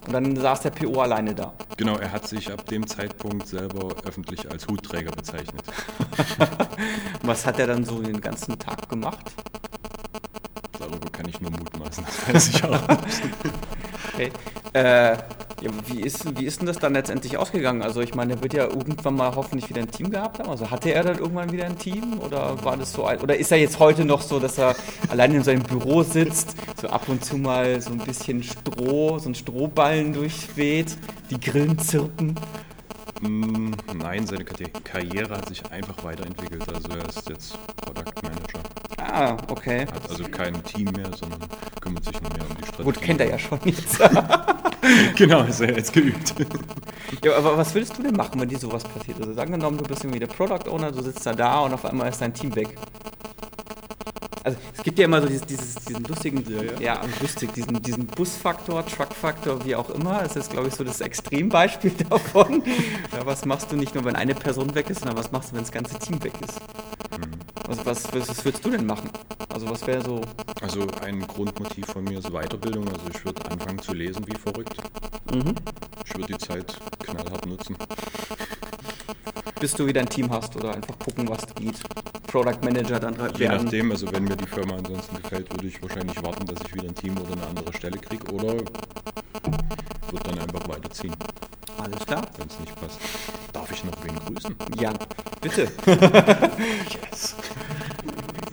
Und 0.08 0.14
dann 0.14 0.36
saß 0.36 0.62
der 0.62 0.70
PO 0.70 1.02
alleine 1.02 1.34
da. 1.34 1.52
Genau, 1.76 1.98
er 1.98 2.10
hat 2.10 2.26
sich 2.26 2.50
ab 2.50 2.64
dem 2.64 2.86
Zeitpunkt 2.86 3.46
selber 3.46 3.94
öffentlich 4.06 4.50
als 4.50 4.66
Hutträger 4.66 5.10
bezeichnet. 5.10 5.62
Was 7.22 7.44
hat 7.44 7.58
er 7.58 7.66
dann 7.66 7.84
so 7.84 8.00
den 8.00 8.18
ganzen 8.18 8.58
Tag 8.58 8.88
gemacht? 8.88 9.30
Darüber 10.78 11.10
kann 11.10 11.28
ich 11.28 11.38
nur 11.42 11.50
mutmaßen, 11.50 12.06
das 12.06 12.34
weiß 12.34 12.48
ich 12.48 12.64
auch 12.64 12.88
okay. 14.14 14.32
Äh, 14.72 15.18
ja, 15.60 15.70
wie, 15.86 16.00
ist, 16.00 16.38
wie 16.38 16.44
ist 16.44 16.60
denn 16.60 16.66
das 16.66 16.78
dann 16.78 16.92
letztendlich 16.92 17.36
ausgegangen? 17.36 17.82
Also 17.82 18.00
ich 18.00 18.14
meine, 18.14 18.34
er 18.34 18.42
wird 18.42 18.52
ja 18.52 18.64
irgendwann 18.64 19.16
mal 19.16 19.34
hoffentlich 19.34 19.68
wieder 19.68 19.80
ein 19.80 19.90
Team 19.90 20.10
gehabt 20.10 20.38
haben. 20.38 20.48
Also 20.48 20.70
hatte 20.70 20.92
er 20.92 21.02
dann 21.02 21.18
irgendwann 21.18 21.52
wieder 21.52 21.66
ein 21.66 21.78
Team 21.78 22.20
oder 22.20 22.62
war 22.64 22.76
das 22.76 22.92
so 22.92 23.04
ein, 23.04 23.20
oder 23.20 23.36
ist 23.36 23.50
er 23.50 23.58
jetzt 23.58 23.78
heute 23.78 24.04
noch 24.04 24.22
so, 24.22 24.38
dass 24.38 24.58
er 24.58 24.76
allein 25.08 25.34
in 25.34 25.42
seinem 25.42 25.62
Büro 25.62 26.02
sitzt, 26.02 26.54
so 26.80 26.88
ab 26.88 27.08
und 27.08 27.24
zu 27.24 27.36
mal 27.36 27.80
so 27.80 27.90
ein 27.90 27.98
bisschen 27.98 28.42
Stroh, 28.42 29.18
so 29.18 29.28
ein 29.28 29.34
Strohballen 29.34 30.12
durchweht, 30.12 30.96
die 31.30 31.40
Grillen 31.40 31.78
zirpen? 31.78 32.38
Mm, 33.20 33.72
nein, 33.94 34.26
seine 34.26 34.44
Karriere 34.44 35.36
hat 35.36 35.48
sich 35.48 35.64
einfach 35.70 36.04
weiterentwickelt. 36.04 36.68
Also 36.72 36.88
er 36.90 37.08
ist 37.08 37.28
jetzt 37.28 37.58
Product 37.76 38.22
Manager. 38.22 38.67
Ah, 39.10 39.36
okay. 39.48 39.86
Hat 39.86 40.10
also 40.10 40.24
kein 40.24 40.62
Team 40.64 40.90
mehr, 40.94 41.10
sondern 41.16 41.40
kümmert 41.80 42.04
sich 42.04 42.20
nur 42.20 42.30
mehr 42.30 42.42
um 42.42 42.56
die 42.56 42.62
Strategie. 42.62 42.82
Gut, 42.84 43.00
kennt 43.00 43.20
er 43.20 43.30
ja 43.30 43.38
schon 43.38 43.58
jetzt. 43.64 43.98
genau, 45.16 45.42
ist 45.44 45.60
er 45.60 45.76
jetzt 45.76 45.92
geübt. 45.92 46.34
ja, 47.24 47.36
aber 47.36 47.56
was 47.56 47.74
würdest 47.74 47.96
du 47.96 48.02
denn 48.02 48.14
machen, 48.14 48.40
wenn 48.40 48.48
dir 48.48 48.58
sowas 48.58 48.84
passiert? 48.84 49.20
Also 49.20 49.40
angenommen, 49.40 49.78
du 49.78 49.84
bist 49.84 50.04
irgendwie 50.04 50.20
der 50.20 50.26
Product 50.26 50.70
Owner, 50.70 50.92
du 50.92 51.02
sitzt 51.02 51.24
da 51.24 51.32
da 51.32 51.60
und 51.60 51.72
auf 51.72 51.84
einmal 51.84 52.08
ist 52.08 52.20
dein 52.20 52.34
Team 52.34 52.54
weg. 52.54 52.76
Also 54.44 54.58
es 54.76 54.82
gibt 54.82 54.98
ja 54.98 55.04
immer 55.04 55.20
so 55.20 55.28
dieses, 55.28 55.42
dieses 55.42 55.74
diesen 55.74 56.04
lustigen, 56.04 56.44
ja, 56.48 56.62
ja. 56.62 56.80
ja, 56.80 57.00
lustig, 57.20 57.52
diesen, 57.52 57.82
diesen 57.82 58.06
Busfaktor, 58.06 58.86
Truckfaktor, 58.86 59.64
wie 59.64 59.74
auch 59.74 59.90
immer. 59.90 60.22
Das 60.22 60.36
ist, 60.36 60.50
glaube 60.50 60.68
ich, 60.68 60.74
so 60.74 60.84
das 60.84 61.00
Extrembeispiel 61.00 61.90
davon. 62.08 62.62
Ja, 63.12 63.26
was 63.26 63.44
machst 63.44 63.72
du 63.72 63.76
nicht 63.76 63.94
nur, 63.94 64.04
wenn 64.04 64.16
eine 64.16 64.34
Person 64.34 64.74
weg 64.74 64.90
ist, 64.90 65.00
sondern 65.00 65.18
was 65.18 65.32
machst 65.32 65.50
du, 65.50 65.56
wenn 65.56 65.62
das 65.62 65.72
ganze 65.72 65.98
Team 65.98 66.22
weg 66.22 66.32
ist? 66.42 66.58
Mhm. 67.68 67.70
Also 67.70 67.86
was, 67.86 68.12
was, 68.14 68.28
was 68.28 68.44
würdest 68.44 68.64
du 68.64 68.70
denn 68.70 68.86
machen? 68.86 69.10
Also 69.52 69.68
was 69.68 69.86
wäre 69.86 70.02
so? 70.02 70.20
Also 70.62 70.86
ein 71.02 71.20
Grundmotiv 71.26 71.86
von 71.86 72.04
mir 72.04 72.18
ist 72.18 72.30
Weiterbildung. 72.30 72.88
Also 72.88 73.04
ich 73.12 73.24
würde 73.24 73.50
anfangen 73.50 73.78
zu 73.80 73.92
lesen 73.92 74.26
wie 74.26 74.34
verrückt. 74.36 74.76
Mhm. 75.32 75.54
Ich 76.04 76.14
würde 76.14 76.32
die 76.32 76.38
Zeit 76.38 76.74
knallhart 77.00 77.46
nutzen. 77.46 77.76
Bis 79.60 79.74
du 79.74 79.86
wieder 79.86 80.00
ein 80.00 80.08
Team 80.08 80.30
hast 80.30 80.56
oder 80.56 80.74
einfach 80.74 80.98
gucken, 80.98 81.28
was 81.28 81.46
geht. 81.56 81.78
Product 82.26 82.62
Manager 82.62 83.00
dann 83.00 83.18
halt 83.18 83.34
Je 83.38 83.48
werden. 83.48 83.64
nachdem, 83.64 83.90
also 83.90 84.10
wenn 84.12 84.24
mir 84.24 84.36
die 84.36 84.46
Firma 84.46 84.76
ansonsten 84.76 85.16
gefällt, 85.22 85.50
würde 85.50 85.66
ich 85.66 85.82
wahrscheinlich 85.82 86.22
warten, 86.22 86.46
dass 86.46 86.60
ich 86.64 86.74
wieder 86.74 86.88
ein 86.88 86.94
Team 86.94 87.18
oder 87.18 87.32
eine 87.32 87.46
andere 87.46 87.72
Stelle 87.74 87.98
kriege 87.98 88.32
oder 88.32 88.54
würde 88.54 90.24
dann 90.24 90.38
einfach 90.38 90.68
weiterziehen. 90.68 91.14
Alles 91.76 92.06
klar. 92.06 92.22
Wenn 92.36 92.48
es 92.48 92.58
nicht 92.60 92.74
passt. 92.76 92.98
Darf 93.52 93.70
ich 93.72 93.84
noch 93.84 93.92
wen 94.04 94.16
grüßen? 94.16 94.56
Ja, 94.78 94.92
bitte. 95.40 95.72
yes. 95.86 97.36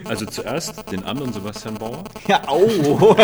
Also 0.08 0.26
zuerst 0.26 0.91
den 0.91 1.04
anderen 1.04 1.34
Sebastian 1.34 1.76
Bauer. 1.76 2.04
Ja, 2.28 2.48
au! 2.48 2.68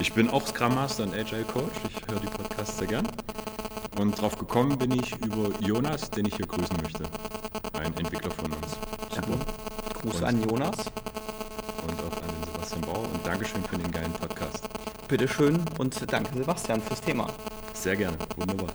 ich 0.00 0.12
bin 0.12 0.30
auch 0.30 0.46
Scrum 0.46 0.74
Master 0.74 1.04
und 1.04 1.14
Agile 1.14 1.44
Coach. 1.44 1.74
Ich 1.88 2.10
höre 2.10 2.20
die 2.20 2.26
Podcasts 2.26 2.78
sehr 2.78 2.86
gern. 2.86 3.06
Und 3.98 4.20
drauf 4.20 4.38
gekommen 4.38 4.78
bin 4.78 4.92
ich 4.92 5.12
über 5.24 5.50
Jonas, 5.60 6.10
den 6.10 6.26
ich 6.26 6.36
hier 6.36 6.46
grüßen 6.46 6.76
möchte. 6.82 7.04
Ein 7.74 7.96
Entwickler 7.96 8.30
von 8.30 8.52
uns. 8.52 8.76
Super. 9.14 9.38
Gruß 10.00 10.22
an 10.22 10.42
Jonas. 10.42 10.76
Und 11.86 12.00
auch 12.00 12.22
an 12.22 12.28
den 12.28 12.52
Sebastian 12.52 12.80
Bauer. 12.82 13.08
Und 13.12 13.26
Dankeschön 13.26 13.62
für 13.64 13.76
den 13.76 13.90
geilen 13.90 14.12
Podcast. 14.12 14.64
Bitteschön 15.08 15.60
und 15.78 16.12
danke 16.12 16.36
Sebastian 16.36 16.80
fürs 16.80 17.00
Thema. 17.00 17.28
Sehr 17.74 17.96
gerne. 17.96 18.16
Wunderbar. 18.36 18.68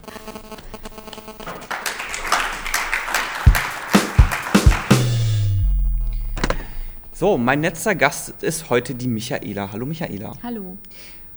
So, 7.22 7.38
mein 7.38 7.62
letzter 7.62 7.94
Gast 7.94 8.42
ist 8.42 8.72
heute 8.72 8.96
die 8.96 9.08
Michaela. 9.08 9.72
Hallo 9.72 9.86
Michaela. 9.86 10.34
Hallo. 10.42 10.76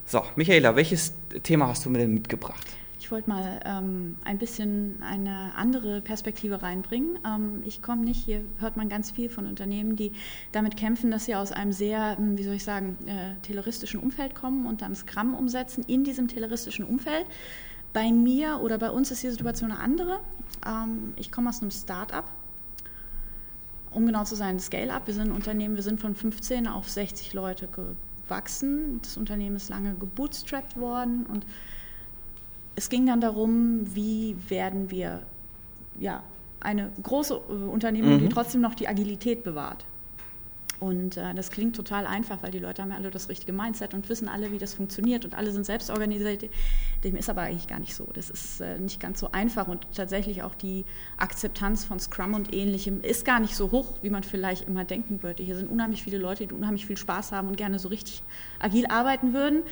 So, 0.07 0.23
Michaela, 0.35 0.75
welches 0.77 1.13
Thema 1.43 1.67
hast 1.69 1.85
du 1.85 1.91
mir 1.91 1.99
denn 1.99 2.15
mitgebracht? 2.15 2.67
Ich 2.99 3.11
wollte 3.13 3.29
mal 3.29 3.61
ähm, 3.67 4.17
ein 4.25 4.39
bisschen 4.39 5.03
eine 5.03 5.55
andere 5.55 6.01
Perspektive 6.01 6.63
reinbringen. 6.63 7.19
Ähm, 7.27 7.63
ich 7.67 7.83
komme 7.83 8.03
nicht, 8.03 8.25
hier 8.25 8.41
hört 8.61 8.79
man 8.79 8.89
ganz 8.89 9.11
viel 9.11 9.29
von 9.29 9.47
Unternehmen, 9.47 9.95
die 9.95 10.13
damit 10.53 10.79
kämpfen, 10.79 11.11
dass 11.11 11.27
sie 11.27 11.35
aus 11.35 11.53
einem 11.53 11.73
sehr, 11.73 12.17
ähm, 12.19 12.39
wie 12.39 12.45
soll 12.45 12.55
ich 12.55 12.65
sagen, 12.65 12.97
äh, 13.05 13.35
tayloristischen 13.43 14.01
Umfeld 14.01 14.35
kommen 14.35 14.65
und 14.65 14.81
dann 14.81 14.95
Scrum 14.95 15.35
umsetzen 15.35 15.85
in 15.87 16.03
diesem 16.03 16.29
tayloristischen 16.29 16.87
Umfeld. 16.87 17.27
Bei 17.93 18.11
mir 18.11 18.61
oder 18.63 18.79
bei 18.79 18.89
uns 18.89 19.11
ist 19.11 19.23
die 19.23 19.29
Situation 19.29 19.71
eine 19.71 19.81
andere. 19.81 20.21
Ähm, 20.67 21.13
ich 21.17 21.31
komme 21.31 21.51
aus 21.51 21.61
einem 21.61 21.73
Start-up 21.73 22.25
um 23.95 24.07
genau 24.07 24.25
zu 24.25 24.35
sein, 24.35 24.59
Scale-Up. 24.59 25.07
Wir 25.07 25.15
sind 25.15 25.29
ein 25.29 25.33
Unternehmen, 25.33 25.77
wir 25.77 25.83
sind 25.83 26.01
von 26.01 26.15
15 26.15 26.67
auf 26.67 26.89
60 26.89 27.33
Leute 27.33 27.69
gewachsen. 27.69 29.01
Das 29.03 29.17
Unternehmen 29.17 29.57
ist 29.57 29.69
lange 29.69 29.95
gebootstrapped 29.95 30.79
worden 30.79 31.27
und 31.27 31.47
es 32.77 32.89
ging 32.89 33.07
dann 33.07 33.21
darum, 33.21 33.95
wie 33.95 34.37
werden 34.49 34.91
wir 34.91 35.23
ja, 35.99 36.23
eine 36.61 36.91
große 37.03 37.35
äh, 37.35 37.53
Unternehmung, 37.53 38.15
mhm. 38.15 38.19
die 38.21 38.29
trotzdem 38.29 38.61
noch 38.61 38.75
die 38.75 38.89
Agilität 38.89 39.45
bewahrt. 39.45 39.85
Und 40.85 41.17
äh, 41.17 41.33
das 41.35 41.51
klingt 41.51 41.75
total 41.75 42.07
einfach, 42.07 42.43
weil 42.43 42.51
die 42.51 42.59
Leute 42.59 42.83
haben 42.83 42.91
ja 42.91 42.97
alle 42.97 43.11
das 43.11 43.31
richtige 43.31 43.55
Mindset 43.55 43.95
und 43.95 44.07
wissen 44.11 44.29
alle, 44.29 44.53
wie 44.53 44.59
das 44.59 44.75
funktioniert 44.75 45.25
und 45.25 45.35
alle 45.35 45.51
sind 45.51 45.65
selbst 45.65 45.89
organisiert. 45.89 46.45
Dem 47.03 47.17
ist 47.17 47.31
aber 47.31 47.41
eigentlich 47.41 47.67
gar 47.67 47.81
nicht 47.81 47.95
so. 47.95 48.07
Das 48.13 48.29
ist 48.29 48.61
äh, 48.61 48.79
nicht 48.79 49.01
ganz 49.01 49.19
so 49.19 49.33
einfach 49.33 49.67
und 49.67 49.87
tatsächlich 49.95 50.43
auch 50.43 50.55
die 50.55 50.85
Akzeptanz 51.17 51.87
von 51.87 51.99
Scrum 51.99 52.35
und 52.35 52.53
ähnlichem 52.53 53.01
ist 53.01 53.25
gar 53.25 53.41
nicht 53.41 53.57
so 53.57 53.71
hoch, 53.71 53.95
wie 54.03 54.11
man 54.11 54.25
vielleicht 54.25 54.69
immer 54.69 54.85
denken 54.85 55.23
würde. 55.23 55.43
Hier 55.43 55.57
sind 55.57 55.71
unheimlich 55.71 56.03
viele 56.03 56.19
Leute, 56.19 56.47
die 56.47 56.55
unheimlich 56.55 56.85
viel 56.85 56.99
Spaß 56.99 57.33
haben 57.33 57.49
und 57.49 57.57
gerne 57.57 57.79
so 57.79 57.89
richtig 57.89 58.23
agil 58.59 58.87
arbeiten 58.87 59.33
würden. 59.33 59.63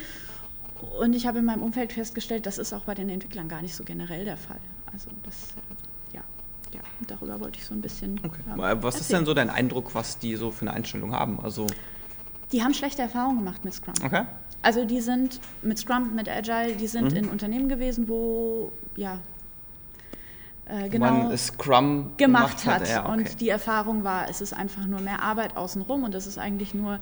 Und 0.99 1.15
ich 1.15 1.27
habe 1.27 1.39
in 1.39 1.45
meinem 1.45 1.61
Umfeld 1.61 1.93
festgestellt, 1.93 2.47
das 2.47 2.57
ist 2.57 2.73
auch 2.73 2.85
bei 2.85 2.95
den 2.95 3.09
Entwicklern 3.09 3.47
gar 3.47 3.61
nicht 3.61 3.75
so 3.75 3.83
generell 3.83 4.25
der 4.25 4.37
Fall. 4.37 4.59
Also 4.91 5.09
das 5.23 5.51
äh, 5.51 5.82
ja, 6.73 6.81
darüber 7.07 7.39
wollte 7.39 7.59
ich 7.59 7.65
so 7.65 7.73
ein 7.73 7.81
bisschen. 7.81 8.19
Okay. 8.23 8.41
Ja, 8.47 8.57
was 8.57 8.95
erzählen. 8.95 9.01
ist 9.01 9.11
denn 9.11 9.25
so 9.25 9.33
dein 9.33 9.49
Eindruck, 9.49 9.95
was 9.95 10.19
die 10.19 10.35
so 10.35 10.51
für 10.51 10.61
eine 10.61 10.73
Einstellung 10.73 11.13
haben? 11.13 11.39
Also 11.39 11.67
die 12.51 12.63
haben 12.63 12.73
schlechte 12.73 13.01
Erfahrungen 13.01 13.39
gemacht 13.39 13.65
mit 13.65 13.73
Scrum. 13.73 13.95
Okay. 14.03 14.23
Also 14.61 14.85
die 14.85 15.01
sind 15.01 15.41
mit 15.61 15.77
Scrum, 15.79 16.15
mit 16.15 16.29
Agile, 16.29 16.75
die 16.75 16.87
sind 16.87 17.11
mhm. 17.11 17.17
in 17.17 17.29
Unternehmen 17.29 17.67
gewesen, 17.67 18.07
wo 18.07 18.71
ja 18.95 19.19
äh, 20.65 20.87
genau 20.87 21.11
man 21.11 21.37
Scrum 21.37 22.11
gemacht, 22.15 22.63
gemacht 22.63 22.65
hat. 22.65 22.81
hat. 22.81 22.89
Ja, 22.89 23.03
okay. 23.03 23.11
Und 23.11 23.41
die 23.41 23.49
Erfahrung 23.49 24.03
war, 24.03 24.29
es 24.29 24.39
ist 24.39 24.53
einfach 24.53 24.85
nur 24.85 25.01
mehr 25.01 25.21
Arbeit 25.21 25.57
außenrum 25.57 26.03
und 26.03 26.15
es 26.15 26.27
ist 26.27 26.37
eigentlich 26.37 26.73
nur 26.73 26.99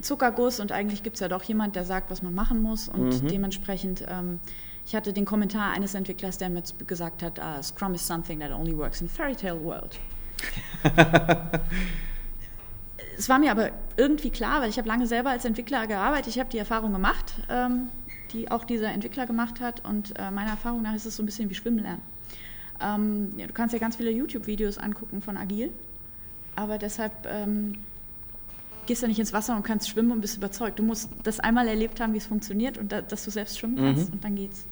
Zuckerguss 0.00 0.60
und 0.60 0.72
eigentlich 0.72 1.02
gibt 1.02 1.16
es 1.16 1.20
ja 1.20 1.28
doch 1.28 1.42
jemand, 1.44 1.76
der 1.76 1.84
sagt, 1.84 2.10
was 2.10 2.22
man 2.22 2.34
machen 2.34 2.60
muss 2.62 2.88
und 2.88 3.22
mhm. 3.22 3.28
dementsprechend 3.28 4.04
ähm, 4.08 4.40
ich 4.86 4.94
hatte 4.94 5.12
den 5.12 5.24
Kommentar 5.24 5.72
eines 5.72 5.94
Entwicklers, 5.94 6.38
der 6.38 6.48
mir 6.48 6.62
gesagt 6.86 7.22
hat, 7.22 7.40
uh, 7.40 7.60
Scrum 7.60 7.94
is 7.94 8.06
something 8.06 8.38
that 8.38 8.52
only 8.52 8.76
works 8.76 9.00
in 9.00 9.08
fairy 9.08 9.34
tale 9.34 9.62
world. 9.62 9.98
es 13.18 13.28
war 13.28 13.40
mir 13.40 13.50
aber 13.50 13.70
irgendwie 13.96 14.30
klar, 14.30 14.60
weil 14.60 14.70
ich 14.70 14.78
habe 14.78 14.86
lange 14.86 15.08
selber 15.08 15.30
als 15.30 15.44
Entwickler 15.44 15.88
gearbeitet, 15.88 16.28
ich 16.28 16.38
habe 16.38 16.50
die 16.50 16.58
Erfahrung 16.58 16.92
gemacht, 16.92 17.34
ähm, 17.48 17.88
die 18.32 18.48
auch 18.50 18.62
dieser 18.64 18.92
Entwickler 18.92 19.26
gemacht 19.26 19.60
hat 19.60 19.84
und 19.84 20.16
äh, 20.18 20.30
meiner 20.30 20.50
Erfahrung 20.50 20.82
nach 20.82 20.94
ist 20.94 21.04
es 21.04 21.16
so 21.16 21.22
ein 21.24 21.26
bisschen 21.26 21.50
wie 21.50 21.54
Schwimmen 21.54 21.80
lernen. 21.80 22.02
Ähm, 22.80 23.32
ja, 23.38 23.48
du 23.48 23.52
kannst 23.52 23.72
ja 23.72 23.80
ganz 23.80 23.96
viele 23.96 24.12
YouTube-Videos 24.12 24.78
angucken 24.78 25.20
von 25.20 25.36
Agil, 25.36 25.72
aber 26.54 26.78
deshalb 26.78 27.12
ähm, 27.26 27.78
gehst 28.86 29.02
du 29.02 29.08
nicht 29.08 29.18
ins 29.18 29.32
Wasser 29.32 29.56
und 29.56 29.64
kannst 29.64 29.88
schwimmen 29.88 30.12
und 30.12 30.20
bist 30.20 30.36
überzeugt. 30.36 30.78
Du 30.78 30.84
musst 30.84 31.10
das 31.24 31.40
einmal 31.40 31.66
erlebt 31.66 31.98
haben, 31.98 32.12
wie 32.12 32.18
es 32.18 32.26
funktioniert 32.26 32.78
und 32.78 32.92
da, 32.92 33.02
dass 33.02 33.24
du 33.24 33.32
selbst 33.32 33.58
schwimmen 33.58 33.76
kannst 33.76 34.08
mhm. 34.08 34.14
und 34.14 34.24
dann 34.24 34.36
geht's. 34.36 34.64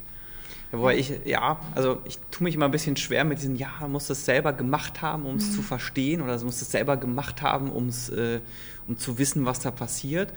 Ja, 0.73 0.79
wobei 0.79 0.97
ich, 0.97 1.13
ja, 1.25 1.59
also 1.75 1.99
ich 2.05 2.19
tue 2.31 2.45
mich 2.45 2.55
immer 2.57 2.65
ein 2.65 2.71
bisschen 2.71 2.97
schwer 2.97 3.25
mit 3.25 3.39
diesem, 3.39 3.57
ja, 3.57 3.69
man 3.81 3.93
muss 3.93 4.07
das 4.09 4.25
selber 4.25 4.53
gemacht 4.53 5.03
haben, 5.03 5.25
um 5.27 5.37
es 5.37 5.49
mhm. 5.51 5.53
zu 5.53 5.63
verstehen 5.63 6.21
oder 6.21 6.35
man 6.37 6.45
muss 6.47 6.61
es 6.63 6.71
selber 6.71 6.97
gemacht 6.97 7.43
haben, 7.43 7.71
um's, 7.71 8.09
äh, 8.09 8.41
um 8.89 8.97
zu 8.99 9.19
wissen, 9.19 9.47
was 9.47 9.61
da 9.61 9.71
passiert. 9.71 10.33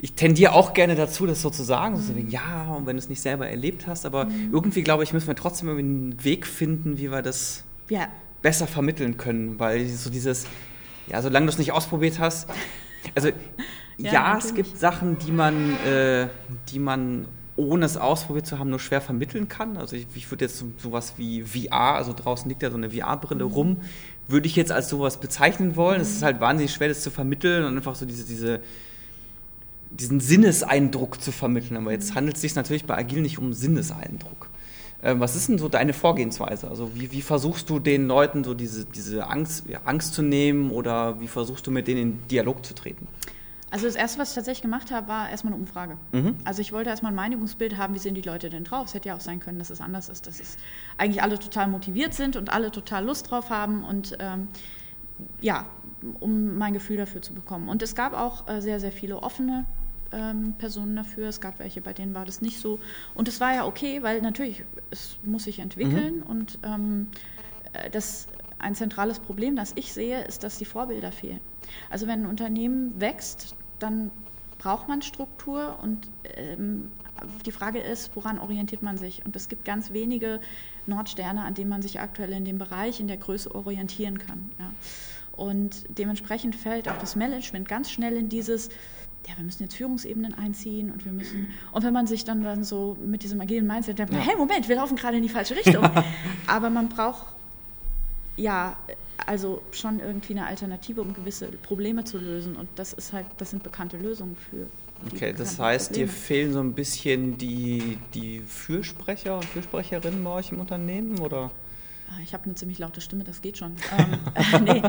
ich 0.00 0.12
tendiere 0.14 0.52
auch 0.52 0.74
gerne 0.74 0.94
dazu, 0.94 1.26
das 1.26 1.42
so 1.42 1.50
zu 1.50 1.64
sagen. 1.64 1.96
So 2.00 2.14
wie, 2.16 2.22
ja, 2.28 2.68
und 2.72 2.86
wenn 2.86 2.96
du 2.96 3.00
es 3.02 3.08
nicht 3.08 3.20
selber 3.20 3.48
erlebt 3.48 3.86
hast, 3.88 4.06
aber 4.06 4.26
Mhm. 4.26 4.50
irgendwie, 4.52 4.82
glaube 4.82 5.02
ich, 5.02 5.12
müssen 5.12 5.26
wir 5.26 5.34
trotzdem 5.34 5.68
einen 5.70 6.22
Weg 6.24 6.46
finden, 6.46 6.98
wie 6.98 7.10
wir 7.10 7.20
das 7.20 7.64
Ja, 7.88 8.08
besser 8.40 8.66
vermitteln 8.68 9.16
können, 9.16 9.58
weil 9.58 9.88
so 9.88 10.08
dieses, 10.08 10.46
ja, 11.08 11.20
solange 11.20 11.46
du 11.46 11.50
es 11.50 11.58
nicht 11.58 11.72
ausprobiert 11.72 12.20
hast, 12.20 12.48
also 13.16 13.28
ja, 13.98 14.12
Ja, 14.12 14.38
es 14.38 14.54
gibt 14.54 14.78
Sachen, 14.78 15.18
die 15.18 15.32
man, 15.32 15.74
äh, 15.84 16.28
die 16.70 16.78
man 16.78 17.26
ohne 17.58 17.84
es 17.84 17.96
ausprobiert 17.96 18.46
zu 18.46 18.58
haben, 18.58 18.70
nur 18.70 18.78
schwer 18.80 19.00
vermitteln 19.00 19.48
kann. 19.48 19.76
Also 19.76 19.96
ich, 19.96 20.06
ich 20.14 20.30
würde 20.30 20.46
jetzt 20.46 20.58
so, 20.58 20.66
sowas 20.78 21.14
wie 21.16 21.42
VR, 21.42 21.94
also 21.96 22.12
draußen 22.14 22.48
liegt 22.48 22.62
ja 22.62 22.70
so 22.70 22.76
eine 22.76 22.90
VR-Brille 22.90 23.44
Mhm. 23.44 23.52
rum, 23.52 23.76
würde 24.28 24.46
ich 24.46 24.56
jetzt 24.56 24.72
als 24.72 24.88
sowas 24.88 25.18
bezeichnen 25.18 25.76
wollen. 25.76 26.00
Es 26.00 26.10
ist 26.10 26.22
halt 26.22 26.40
wahnsinnig 26.40 26.72
schwer, 26.72 26.88
das 26.88 27.02
zu 27.02 27.10
vermitteln 27.10 27.64
und 27.64 27.76
einfach 27.76 27.94
so 27.96 28.06
diese, 28.06 28.24
diese 28.24 28.60
diesen 29.90 30.20
Sinneseindruck 30.20 31.20
zu 31.22 31.32
vermitteln. 31.32 31.76
Aber 31.76 31.86
Mhm. 31.86 31.92
jetzt 31.92 32.14
handelt 32.14 32.36
es 32.36 32.42
sich 32.42 32.54
natürlich 32.54 32.84
bei 32.84 32.96
Agil 32.96 33.22
nicht 33.22 33.38
um 33.38 33.52
Sinneseindruck. 33.52 34.50
Ähm, 35.02 35.20
was 35.20 35.36
ist 35.36 35.48
denn 35.48 35.58
so 35.58 35.68
deine 35.68 35.92
Vorgehensweise? 35.92 36.68
Also 36.68 36.90
wie, 36.94 37.12
wie 37.12 37.22
versuchst 37.22 37.70
du 37.70 37.78
den 37.78 38.06
Leuten 38.08 38.44
so 38.44 38.52
diese, 38.52 38.84
diese 38.84 39.28
Angst, 39.28 39.64
ja, 39.68 39.80
Angst 39.84 40.12
zu 40.14 40.22
nehmen 40.22 40.70
oder 40.72 41.20
wie 41.20 41.28
versuchst 41.28 41.66
du 41.66 41.70
mit 41.70 41.86
denen 41.88 42.00
in 42.02 42.28
Dialog 42.28 42.64
zu 42.66 42.74
treten? 42.74 43.06
Also 43.70 43.86
das 43.86 43.96
Erste, 43.96 44.18
was 44.18 44.30
ich 44.30 44.34
tatsächlich 44.34 44.62
gemacht 44.62 44.90
habe, 44.90 45.08
war 45.08 45.28
erstmal 45.28 45.52
eine 45.52 45.60
Umfrage. 45.60 45.98
Mhm. 46.12 46.36
Also 46.44 46.62
ich 46.62 46.72
wollte 46.72 46.90
erstmal 46.90 47.12
ein 47.12 47.16
Meinungsbild 47.16 47.76
haben, 47.76 47.94
wie 47.94 47.98
sind 47.98 48.14
die 48.14 48.22
Leute 48.22 48.48
denn 48.48 48.64
drauf. 48.64 48.86
Es 48.86 48.94
hätte 48.94 49.08
ja 49.08 49.16
auch 49.16 49.20
sein 49.20 49.40
können, 49.40 49.58
dass 49.58 49.70
es 49.70 49.80
anders 49.80 50.08
ist, 50.08 50.26
dass 50.26 50.40
es 50.40 50.56
eigentlich 50.96 51.22
alle 51.22 51.38
total 51.38 51.68
motiviert 51.68 52.14
sind 52.14 52.36
und 52.36 52.50
alle 52.50 52.70
total 52.70 53.04
Lust 53.04 53.30
drauf 53.30 53.50
haben 53.50 53.84
und 53.84 54.16
ähm, 54.20 54.48
ja, 55.40 55.66
um 56.20 56.56
mein 56.56 56.72
Gefühl 56.72 56.96
dafür 56.96 57.20
zu 57.20 57.34
bekommen. 57.34 57.68
Und 57.68 57.82
es 57.82 57.94
gab 57.94 58.14
auch 58.14 58.48
äh, 58.48 58.60
sehr, 58.62 58.80
sehr 58.80 58.92
viele 58.92 59.22
offene 59.22 59.66
ähm, 60.12 60.54
Personen 60.56 60.96
dafür. 60.96 61.28
Es 61.28 61.40
gab 61.40 61.58
welche, 61.58 61.80
bei 61.80 61.92
denen 61.92 62.14
war 62.14 62.24
das 62.24 62.40
nicht 62.40 62.60
so. 62.60 62.78
Und 63.14 63.28
es 63.28 63.40
war 63.40 63.54
ja 63.54 63.66
okay, 63.66 64.02
weil 64.02 64.22
natürlich, 64.22 64.64
es 64.90 65.18
muss 65.24 65.44
sich 65.44 65.58
entwickeln 65.58 66.22
und 66.22 66.58
ähm, 66.62 67.08
äh, 67.72 67.90
das 67.90 68.28
ein 68.58 68.74
zentrales 68.74 69.20
Problem, 69.20 69.56
das 69.56 69.72
ich 69.76 69.92
sehe, 69.92 70.24
ist, 70.24 70.42
dass 70.42 70.58
die 70.58 70.64
Vorbilder 70.64 71.12
fehlen. 71.12 71.40
Also 71.90 72.06
wenn 72.06 72.22
ein 72.22 72.26
Unternehmen 72.26 73.00
wächst, 73.00 73.54
dann 73.78 74.10
braucht 74.58 74.88
man 74.88 75.02
Struktur 75.02 75.78
und 75.82 76.08
ähm, 76.36 76.90
die 77.46 77.52
Frage 77.52 77.80
ist, 77.80 78.10
woran 78.14 78.38
orientiert 78.38 78.82
man 78.82 78.96
sich? 78.96 79.24
Und 79.24 79.34
es 79.36 79.48
gibt 79.48 79.64
ganz 79.64 79.92
wenige 79.92 80.40
Nordsterne, 80.86 81.42
an 81.42 81.54
denen 81.54 81.68
man 81.68 81.82
sich 81.82 82.00
aktuell 82.00 82.32
in 82.32 82.44
dem 82.44 82.58
Bereich, 82.58 83.00
in 83.00 83.08
der 83.08 83.16
Größe 83.16 83.54
orientieren 83.54 84.18
kann. 84.18 84.50
Ja. 84.58 84.70
Und 85.32 85.84
dementsprechend 85.88 86.56
fällt 86.56 86.88
auch 86.88 86.98
das 86.98 87.16
Management 87.16 87.68
ganz 87.68 87.90
schnell 87.90 88.16
in 88.16 88.28
dieses, 88.28 88.68
ja, 89.28 89.36
wir 89.36 89.44
müssen 89.44 89.62
jetzt 89.62 89.76
Führungsebenen 89.76 90.34
einziehen 90.34 90.90
und 90.90 91.04
wir 91.04 91.12
müssen, 91.12 91.48
und 91.72 91.84
wenn 91.84 91.92
man 91.92 92.06
sich 92.06 92.24
dann, 92.24 92.42
dann 92.42 92.64
so 92.64 92.96
mit 93.04 93.22
diesem 93.22 93.40
agilen 93.40 93.66
Mindset 93.66 93.98
denkt, 93.98 94.14
hey, 94.14 94.36
Moment, 94.36 94.68
wir 94.68 94.76
laufen 94.76 94.96
gerade 94.96 95.16
in 95.16 95.22
die 95.22 95.28
falsche 95.28 95.54
Richtung. 95.54 95.88
Aber 96.46 96.70
man 96.70 96.88
braucht 96.88 97.26
ja, 98.36 98.76
also 99.26 99.62
schon 99.72 100.00
irgendwie 100.00 100.32
eine 100.34 100.46
Alternative, 100.46 101.00
um 101.02 101.12
gewisse 101.14 101.46
Probleme 101.48 102.04
zu 102.04 102.18
lösen. 102.18 102.56
Und 102.56 102.68
das 102.76 102.92
ist 102.92 103.12
halt, 103.12 103.26
das 103.38 103.50
sind 103.50 103.62
bekannte 103.62 103.96
Lösungen 103.96 104.36
für. 104.36 104.66
Okay, 105.12 105.32
das 105.36 105.58
heißt, 105.58 105.90
dir 105.90 106.06
Probleme. 106.06 106.12
fehlen 106.12 106.52
so 106.52 106.60
ein 106.60 106.72
bisschen 106.74 107.38
die, 107.38 107.98
die 108.14 108.40
Fürsprecher 108.40 109.36
und 109.36 109.44
Fürsprecherinnen 109.44 110.22
bei 110.24 110.30
euch 110.30 110.50
im 110.50 110.60
Unternehmen 110.60 111.18
oder? 111.20 111.50
Ah, 112.10 112.20
Ich 112.24 112.32
habe 112.32 112.44
eine 112.46 112.54
ziemlich 112.54 112.78
laute 112.78 113.00
Stimme, 113.00 113.22
das 113.22 113.40
geht 113.42 113.58
schon. 113.58 113.76
ähm, 113.96 114.18
äh, 114.34 114.60
nee, 114.60 114.82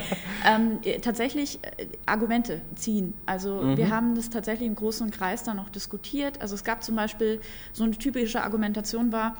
ähm, 0.47 0.79
äh, 0.83 0.99
tatsächlich 0.99 1.59
äh, 1.77 1.85
Argumente 2.05 2.61
ziehen. 2.75 3.13
Also 3.25 3.75
wir 3.75 3.89
haben 3.89 4.15
das 4.15 4.29
tatsächlich 4.29 4.67
im 4.67 4.75
großen 4.75 5.11
Kreis 5.11 5.43
dann 5.43 5.59
auch 5.59 5.69
diskutiert. 5.69 6.41
Also 6.41 6.55
es 6.55 6.63
gab 6.63 6.81
zum 6.83 6.95
Beispiel 6.95 7.41
so 7.73 7.83
eine 7.83 7.91
typische 7.97 8.41
Argumentation 8.41 9.11
war, 9.11 9.35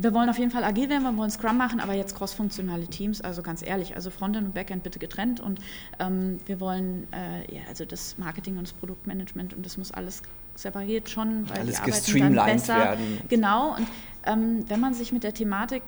wir 0.00 0.12
wollen 0.14 0.28
auf 0.28 0.38
jeden 0.38 0.50
Fall 0.50 0.64
agil 0.64 0.88
werden, 0.88 1.02
wir 1.04 1.16
wollen 1.16 1.30
Scrum 1.30 1.56
machen, 1.56 1.80
aber 1.80 1.94
jetzt 1.94 2.16
cross-funktionale 2.16 2.86
Teams, 2.86 3.20
also 3.20 3.42
ganz 3.42 3.62
ehrlich, 3.66 3.94
also 3.96 4.10
Frontend 4.10 4.46
und 4.48 4.54
Backend 4.54 4.82
bitte 4.82 4.98
getrennt 4.98 5.40
und 5.40 5.60
ähm, 5.98 6.38
wir 6.46 6.60
wollen 6.60 7.06
äh, 7.12 7.54
ja, 7.54 7.62
also 7.68 7.84
das 7.84 8.16
Marketing 8.18 8.56
und 8.58 8.64
das 8.66 8.72
Produktmanagement 8.74 9.54
und 9.54 9.64
das 9.64 9.76
muss 9.76 9.90
alles 9.92 10.22
separiert 10.54 11.08
schon, 11.08 11.48
weil 11.50 11.58
Alles 11.60 11.80
die 11.82 12.20
arbeiten 12.22 12.34
dann 12.36 12.46
besser. 12.46 12.76
werden. 12.76 13.18
Genau, 13.28 13.76
und 13.76 13.86
ähm, 14.26 14.64
wenn 14.68 14.80
man 14.80 14.94
sich 14.94 15.12
mit 15.12 15.22
der 15.22 15.32
Thematik 15.34 15.82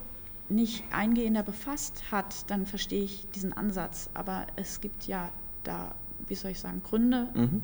nicht 0.49 0.85
eingehender 0.93 1.43
befasst 1.43 2.03
hat, 2.11 2.51
dann 2.51 2.67
verstehe 2.67 3.05
ich 3.05 3.27
diesen 3.35 3.53
Ansatz. 3.53 4.11
Aber 4.15 4.47
es 4.57 4.81
gibt 4.81 5.07
ja 5.07 5.29
da, 5.65 5.95
wie 6.27 6.35
soll 6.35 6.51
ich 6.53 6.61
sagen, 6.61 6.83
Gründe, 6.85 7.29
Mhm. 7.35 7.63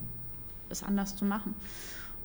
es 0.68 0.82
anders 0.82 1.16
zu 1.16 1.24
machen. 1.24 1.54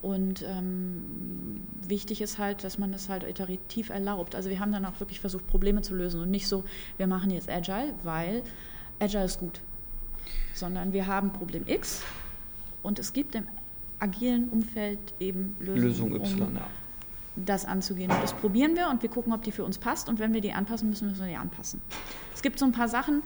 Und 0.02 0.44
ähm, 0.48 1.62
wichtig 1.88 2.22
ist 2.22 2.40
halt, 2.40 2.64
dass 2.64 2.80
man 2.80 2.92
das 2.92 3.08
halt 3.08 3.24
iterativ 3.24 3.90
erlaubt. 3.90 4.36
Also 4.36 4.50
wir 4.50 4.60
haben 4.60 4.72
dann 4.72 4.86
auch 4.86 5.00
wirklich 5.00 5.20
versucht, 5.20 5.46
Probleme 5.48 5.82
zu 5.82 5.96
lösen 5.96 6.22
und 6.22 6.32
nicht 6.32 6.48
so, 6.48 6.64
wir 6.98 7.06
machen 7.06 7.30
jetzt 7.30 7.50
Agile, 7.50 7.94
weil 8.04 8.42
Agile 9.00 9.26
ist 9.26 9.40
gut. 9.40 9.62
Sondern 10.56 10.92
wir 10.94 11.06
haben 11.06 11.32
Problem 11.32 11.64
X 11.68 12.02
und 12.82 12.98
es 12.98 13.14
gibt 13.14 13.36
im 13.36 13.48
agilen 14.00 14.50
Umfeld 14.50 15.00
eben 15.20 15.56
Lösungen, 15.60 15.82
Lösung 15.82 16.16
Y, 16.16 16.42
um 16.48 16.56
ja. 16.56 16.68
das 17.36 17.66
anzugehen. 17.66 18.10
Und 18.10 18.24
das 18.24 18.34
probieren 18.34 18.76
wir 18.76 18.90
und 18.90 19.04
wir 19.04 19.10
gucken, 19.10 19.32
ob 19.34 19.44
die 19.44 19.52
für 19.52 19.64
uns 19.64 19.78
passt. 19.78 20.10
Und 20.10 20.18
wenn 20.18 20.34
wir 20.34 20.42
die 20.42 20.54
anpassen 20.54 20.90
müssen, 20.90 21.08
müssen 21.08 21.22
wir 21.22 21.30
die 21.30 21.36
anpassen. 21.36 21.80
Es 22.34 22.42
gibt 22.42 22.58
so 22.58 22.66
ein 22.66 22.72
paar 22.72 22.88
Sachen, 22.88 23.22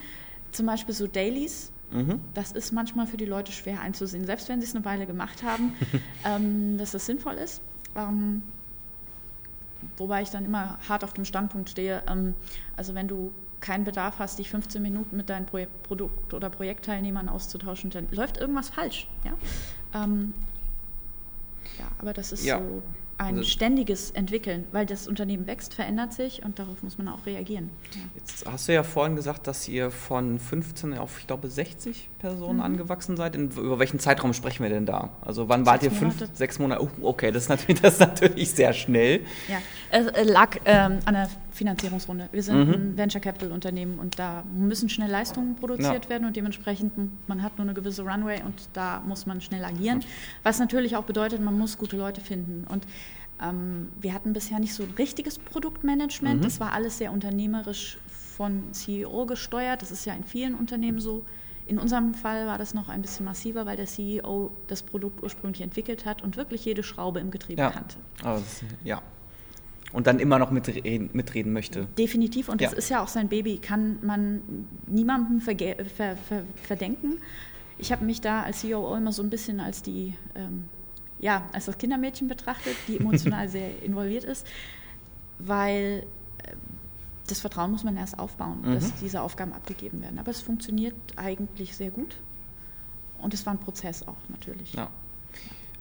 zum 0.52 0.66
Beispiel 0.66 0.94
so 0.94 1.08
Dailies. 1.08 1.72
Mhm. 1.96 2.20
Das 2.34 2.52
ist 2.52 2.72
manchmal 2.72 3.08
für 3.08 3.18
die 3.18 3.26
Leute 3.26 3.52
schwer 3.52 3.82
einzusehen, 3.82 4.26
selbst 4.26 4.50
wenn 4.50 4.60
sie 4.62 4.68
es 4.68 4.76
eine 4.76 4.84
Weile 4.86 5.06
gemacht 5.06 5.44
haben, 5.44 5.74
ähm, 6.26 6.78
dass 6.78 6.92
das 6.92 7.06
sinnvoll 7.06 7.36
ist. 7.36 7.62
Ähm, 7.96 8.44
wobei 9.98 10.22
ich 10.22 10.30
dann 10.30 10.46
immer 10.46 10.78
hart 10.90 11.04
auf 11.04 11.14
dem 11.14 11.26
Standpunkt 11.26 11.70
stehe. 11.70 12.04
Ähm, 12.08 12.36
also 12.76 12.96
wenn 12.96 13.08
du 13.08 13.32
keinen 13.62 13.84
Bedarf 13.86 14.20
hast, 14.20 14.38
dich 14.40 14.50
15 14.50 14.82
Minuten 14.82 15.16
mit 15.18 15.30
deinen 15.30 15.46
Projek 15.46 15.70
Produkt- 15.84 16.34
oder 16.34 16.50
Projektteilnehmern 16.50 17.30
auszutauschen, 17.30 17.90
dann 17.90 18.08
läuft 18.12 18.38
irgendwas 18.38 18.70
falsch. 18.70 19.08
Ja, 19.24 19.34
ähm, 20.04 20.34
ja 21.80 21.86
aber 21.98 22.14
das 22.14 22.32
ist 22.32 22.44
Ja. 22.44 22.60
so 22.60 22.84
ein 23.18 23.38
Also- 23.38 23.44
ständiges 23.50 24.12
Entwickeln, 24.12 24.66
weil 24.72 24.86
das 24.86 25.08
Unternehmen 25.08 25.48
wächst, 25.48 25.74
verändert 25.74 26.12
sich 26.14 26.44
und 26.44 26.60
darauf 26.60 26.84
muss 26.84 26.98
man 26.98 27.08
auch 27.08 27.26
reagieren. 27.26 27.70
Ja. 27.94 28.02
Jetzt 28.16 28.46
hast 28.46 28.68
du 28.68 28.74
ja 28.74 28.84
vorhin 28.84 29.16
gesagt, 29.16 29.48
dass 29.48 29.68
ihr 29.68 29.90
von 29.92 30.38
15 30.40 30.98
auf, 30.98 31.20
ich 31.20 31.28
glaube, 31.28 31.50
60 31.50 32.10
Personen 32.20 32.58
Mhm. 32.58 32.64
angewachsen 32.64 33.16
seid. 33.16 33.36
In, 33.36 33.52
über 33.52 33.80
welchen 33.80 34.00
Zeitraum 34.00 34.34
sprechen 34.34 34.64
wir 34.64 34.70
denn 34.70 34.86
da? 34.86 35.12
Also 35.22 35.48
wann 35.48 35.66
wart 35.66 35.84
ihr? 35.84 35.90
Sechs 35.92 36.00
Fünf, 36.00 36.16
Monate. 36.20 36.36
sechs 36.38 36.60
Monate? 36.60 36.84
Oh, 36.84 36.90
okay, 37.10 37.32
das 37.32 37.44
ist 37.44 37.50
natürlich, 37.50 37.82
das 37.82 37.94
ist 37.94 38.00
natürlich 38.02 38.52
sehr 38.52 38.74
schnell. 38.74 39.22
Ja, 39.48 39.58
es 39.92 40.08
äh, 40.08 40.24
lag 40.24 40.58
ähm, 40.66 41.00
an 41.06 41.14
der 41.14 41.30
Finanzierungsrunde. 41.56 42.30
Wir 42.32 42.44
sind 42.44 42.68
Mhm. 42.68 42.74
ein 42.74 42.98
Venture 42.98 43.22
Capital 43.22 43.52
Unternehmen 43.52 43.98
und 44.00 44.20
da 44.20 44.44
müssen 44.54 44.90
schnell 44.90 45.10
Leistungen 45.10 45.56
produziert 45.56 46.06
Ja. 46.06 46.10
werden 46.10 46.26
und 46.28 46.36
dementsprechend 46.36 46.94
man 47.28 47.42
hat 47.42 47.58
nur 47.58 47.66
eine 47.66 47.74
gewisse 47.74 48.04
Runway 48.04 48.42
und 48.44 48.70
da 48.74 49.02
muss 49.08 49.26
man 49.26 49.42
schnell 49.42 49.64
agieren. 49.66 50.02
Was 50.44 50.60
natürlich 50.60 50.96
auch 50.96 51.04
bedeutet, 51.06 51.42
man 51.42 51.58
muss 51.58 51.78
gute 51.78 51.98
Leute 51.98 52.22
finden 52.22 52.66
und 52.68 52.86
ähm, 53.42 53.90
wir 54.00 54.14
hatten 54.14 54.32
bisher 54.34 54.60
nicht 54.60 54.74
so 54.74 54.84
ein 54.84 54.94
richtiges 54.98 55.40
Produktmanagement. 55.40 56.40
Mhm. 56.40 56.44
Das 56.44 56.60
war 56.60 56.72
alles 56.74 56.98
sehr 57.00 57.12
unternehmerisch 57.12 57.98
von 58.08 58.64
CEO 58.74 59.26
gesteuert. 59.26 59.82
Das 59.82 59.92
ist 59.92 60.06
ja 60.06 60.14
in 60.14 60.24
vielen 60.24 60.56
Unternehmen 60.56 61.00
so. 61.00 61.26
In 61.68 61.80
unserem 61.80 62.14
Fall 62.14 62.46
war 62.46 62.58
das 62.60 62.74
noch 62.76 62.90
ein 62.90 63.02
bisschen 63.02 63.26
massiver, 63.26 63.66
weil 63.66 63.76
der 63.76 63.88
CEO 63.88 64.52
das 64.68 64.84
Produkt 64.84 65.24
ursprünglich 65.24 65.62
entwickelt 65.62 66.06
hat 66.06 66.22
und 66.22 66.38
wirklich 66.38 66.64
jede 66.64 66.84
Schraube 66.84 67.20
im 67.20 67.32
Getriebe 67.32 67.60
Ja. 67.62 67.72
kannte. 67.72 67.96
Das, 68.22 68.62
ja. 68.84 69.02
Und 69.96 70.08
dann 70.08 70.20
immer 70.20 70.38
noch 70.40 70.52
mitreden, 70.52 71.10
mitreden 71.14 71.54
möchte. 71.54 71.86
Definitiv, 71.98 72.50
und 72.50 72.60
das 72.62 72.74
Ja. 72.74 72.78
ist 72.78 72.90
ja 72.90 73.02
auch 73.04 73.08
sein 73.08 73.30
Baby, 73.30 73.58
kann 73.60 73.98
man 74.06 74.42
niemandem 74.88 75.40
ver 75.42 75.56
ver 75.88 76.18
verdenken. 76.62 77.20
Ich 77.78 77.92
habe 77.92 78.04
mich 78.06 78.20
da 78.22 78.44
als 78.44 78.60
CEO 78.60 78.94
immer 78.96 79.12
so 79.14 79.24
ein 79.24 79.30
bisschen 79.30 79.60
als 79.62 79.82
die, 79.82 80.14
ähm, 80.36 80.66
ja, 81.20 81.48
als 81.54 81.66
das 81.66 81.78
Kindermädchen 81.78 82.28
betrachtet, 82.28 82.76
die 82.88 82.98
emotional 82.98 83.48
sehr 83.56 83.84
involviert 83.84 84.26
ist, 84.26 84.46
weil 85.40 86.06
äh, 86.44 86.52
das 87.28 87.40
Vertrauen 87.40 87.72
muss 87.72 87.84
man 87.84 87.98
erst 87.98 88.20
aufbauen, 88.20 88.60
Mhm. 88.64 88.74
dass 88.76 88.94
diese 88.96 89.22
Aufgaben 89.22 89.54
abgegeben 89.54 90.02
werden. 90.02 90.20
Aber 90.20 90.32
es 90.32 90.42
funktioniert 90.42 90.96
eigentlich 91.16 91.76
sehr 91.76 91.90
gut 91.90 92.18
und 93.18 93.34
es 93.34 93.46
war 93.46 93.54
ein 93.54 93.60
Prozess 93.60 94.08
auch 94.08 94.18
natürlich. 94.30 94.74
Ja. 94.74 94.90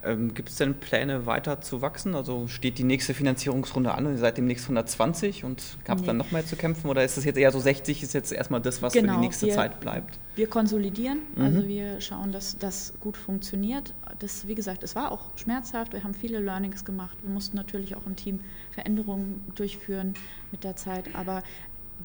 Ähm, 0.06 0.34
Gibt 0.34 0.48
es 0.50 0.56
denn 0.56 0.74
Pläne, 0.74 1.26
weiter 1.26 1.60
zu 1.60 1.80
wachsen? 1.82 2.14
Also 2.14 2.46
steht 2.48 2.78
die 2.78 2.84
nächste 2.84 3.14
Finanzierungsrunde 3.14 3.92
an 3.94 4.06
und 4.06 4.12
ihr 4.12 4.18
seid 4.18 4.36
demnächst 4.36 4.64
120 4.64 5.44
und 5.44 5.62
habt 5.88 6.02
Nee. 6.02 6.06
dann 6.08 6.16
noch 6.16 6.30
mehr 6.30 6.44
zu 6.44 6.56
kämpfen? 6.56 6.88
Oder 6.88 7.04
ist 7.04 7.16
es 7.16 7.24
jetzt 7.24 7.36
eher 7.38 7.50
so 7.52 7.58
60, 7.60 8.02
ist 8.02 8.12
jetzt 8.14 8.32
erstmal 8.32 8.60
das, 8.60 8.82
was 8.82 8.92
für 8.92 9.00
Genau, 9.00 9.14
die 9.14 9.20
nächste 9.20 9.46
wir- 9.46 9.54
Zeit 9.54 9.80
bleibt? 9.80 10.18
Wir 10.36 10.48
konsolidieren, 10.48 11.18
Mhm. 11.36 11.42
also 11.44 11.68
wir 11.68 12.00
schauen, 12.00 12.32
dass 12.32 12.58
das 12.58 12.94
gut 13.00 13.16
funktioniert. 13.16 13.94
Das, 14.18 14.46
wie 14.48 14.54
gesagt, 14.54 14.82
es 14.82 14.94
war 14.94 15.12
auch 15.12 15.36
schmerzhaft. 15.36 15.92
Wir 15.92 16.04
haben 16.04 16.14
viele 16.14 16.40
Learnings 16.40 16.84
gemacht. 16.84 17.16
Wir 17.22 17.30
mussten 17.30 17.56
natürlich 17.56 17.94
auch 17.96 18.06
im 18.06 18.16
Team 18.16 18.40
Veränderungen 18.72 19.40
durchführen 19.54 20.14
mit 20.52 20.64
der 20.64 20.76
Zeit. 20.76 21.14
Aber 21.14 21.42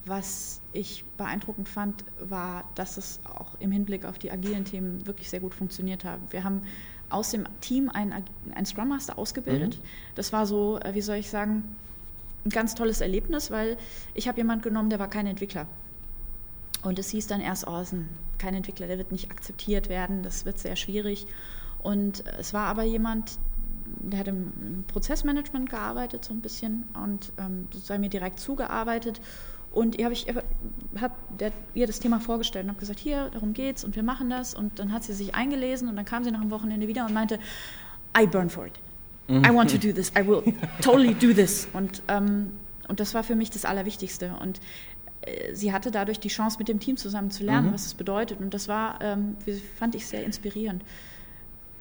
was 0.06 0.62
ich 0.72 1.04
beeindruckend 1.18 1.68
fand, 1.68 2.06
war, 2.20 2.70
dass 2.76 2.98
es 2.98 3.20
auch 3.26 3.60
im 3.60 3.72
Hinblick 3.72 4.06
auf 4.06 4.20
die 4.20 4.32
agilen 4.32 4.64
Themen 4.64 5.06
wirklich 5.08 5.30
sehr 5.30 5.40
gut 5.40 5.54
funktioniert 5.56 6.06
hat. 6.06 6.20
Wir 6.30 6.44
haben 6.44 6.62
aus 7.10 7.32
dem 7.32 7.46
Team 7.62 7.90
einen, 7.90 8.14
einen 8.54 8.66
Scrum 8.66 8.90
Master 8.90 9.18
ausgebildet. 9.18 9.78
Mhm. 9.78 9.84
Das 10.16 10.34
war 10.34 10.46
so, 10.46 10.80
äh, 10.80 10.94
wie 10.94 11.02
soll 11.02 11.18
ich 11.18 11.30
sagen, 11.30 11.76
ein 12.46 12.50
ganz 12.50 12.76
tolles 12.76 13.02
Erlebnis, 13.02 13.52
weil 13.52 13.78
ich 14.14 14.28
habe 14.28 14.38
jemanden 14.38 14.64
genommen, 14.64 14.90
der 14.90 15.00
war 15.00 15.10
kein 15.10 15.28
Entwickler. 15.28 15.68
Und 16.84 16.98
es 16.98 17.10
hieß 17.10 17.28
dann 17.28 17.42
erst, 17.42 17.68
oh, 17.68 17.84
kein 18.38 18.54
Entwickler, 18.54 18.88
der 18.88 18.98
wird 18.98 19.12
nicht 19.12 19.30
akzeptiert 19.30 19.90
werden, 19.90 20.24
das 20.24 20.46
wird 20.46 20.60
sehr 20.60 20.76
schwierig. 20.76 21.28
Und 21.84 22.26
es 22.40 22.54
war 22.54 22.68
aber 22.68 22.84
jemand, 22.84 23.38
der 24.00 24.20
hat 24.20 24.28
im 24.28 24.84
Prozessmanagement 24.88 25.70
gearbeitet 25.70 26.24
so 26.24 26.34
ein 26.34 26.42
bisschen 26.42 26.86
und 26.94 27.34
ähm, 27.38 27.68
sei 27.72 27.98
mir 27.98 28.10
direkt 28.10 28.40
zugearbeitet. 28.40 29.20
Und 29.72 29.98
ihr 29.98 30.06
habe 30.06 30.14
ich 30.14 30.26
hab 31.00 31.18
ihr 31.76 31.88
das 31.88 32.00
Thema 32.00 32.20
vorgestellt 32.20 32.66
und 32.66 32.72
habe 32.72 32.80
gesagt, 32.80 33.00
hier, 33.00 33.30
darum 33.30 33.54
geht's 33.54 33.84
und 33.84 33.96
wir 33.96 34.04
machen 34.04 34.30
das. 34.30 34.54
Und 34.54 34.80
dann 34.80 34.92
hat 34.92 35.04
sie 35.04 35.14
sich 35.14 35.36
eingelesen 35.36 35.88
und 35.88 35.96
dann 35.96 36.06
kam 36.06 36.24
sie 36.24 36.32
nach 36.32 36.42
einem 36.42 36.52
Wochenende 36.52 36.88
wieder 36.88 37.06
und 37.06 37.14
meinte, 37.14 37.40
I 38.18 38.26
burn 38.26 38.50
for 38.50 38.66
it. 38.66 38.74
Mhm. 39.28 39.46
I 39.46 39.54
want 39.54 39.70
to 39.72 39.78
do 39.78 39.94
this. 39.94 40.12
I 40.18 40.28
will 40.28 40.42
totally 40.82 41.14
do 41.14 41.34
this. 41.34 41.68
Und, 41.74 42.02
ähm, 42.08 42.52
und 42.88 43.00
das 43.00 43.14
war 43.14 43.24
für 43.24 43.36
mich 43.36 43.52
das 43.52 43.64
Allerwichtigste. 43.64 44.34
Und 44.42 44.60
äh, 45.22 45.54
sie 45.54 45.72
hatte 45.72 45.92
dadurch 45.92 46.20
die 46.20 46.30
Chance, 46.30 46.58
mit 46.58 46.68
dem 46.68 46.80
Team 46.80 46.98
zusammen 46.98 47.30
zu 47.30 47.44
lernen, 47.44 47.68
mhm. 47.68 47.74
was 47.74 47.86
es 47.86 47.94
bedeutet. 47.94 48.40
Und 48.40 48.54
das 48.54 48.68
war, 48.68 49.00
ähm, 49.02 49.38
fand 49.78 49.94
ich 49.94 50.08
sehr 50.08 50.24
inspirierend. 50.24 50.84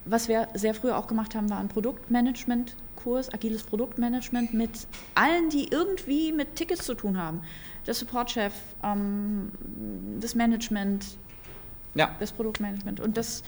Was 0.05 0.29
wir 0.29 0.49
sehr 0.55 0.75
früh 0.75 0.91
auch 0.91 1.07
gemacht 1.07 1.35
haben, 1.35 1.51
war 1.51 1.59
ein 1.59 1.69
Produktmanagement-Kurs, 1.69 3.33
agiles 3.33 3.63
Produktmanagement 3.63 4.55
mit 4.55 4.71
allen, 5.15 5.51
die 5.51 5.69
irgendwie 5.71 6.33
mit 6.33 6.57
Tickets 6.57 6.85
zu 6.85 6.95
tun 6.95 7.19
haben. 7.19 7.43
Der 7.89 7.95
Supportchef, 7.95 8.53
ähm, 8.85 9.51
das 10.21 10.37
Management, 10.37 11.07
ja. 11.95 12.15
das 12.21 12.33
Produktmanagement. 12.33 13.01
Und 13.01 13.17
das 13.17 13.43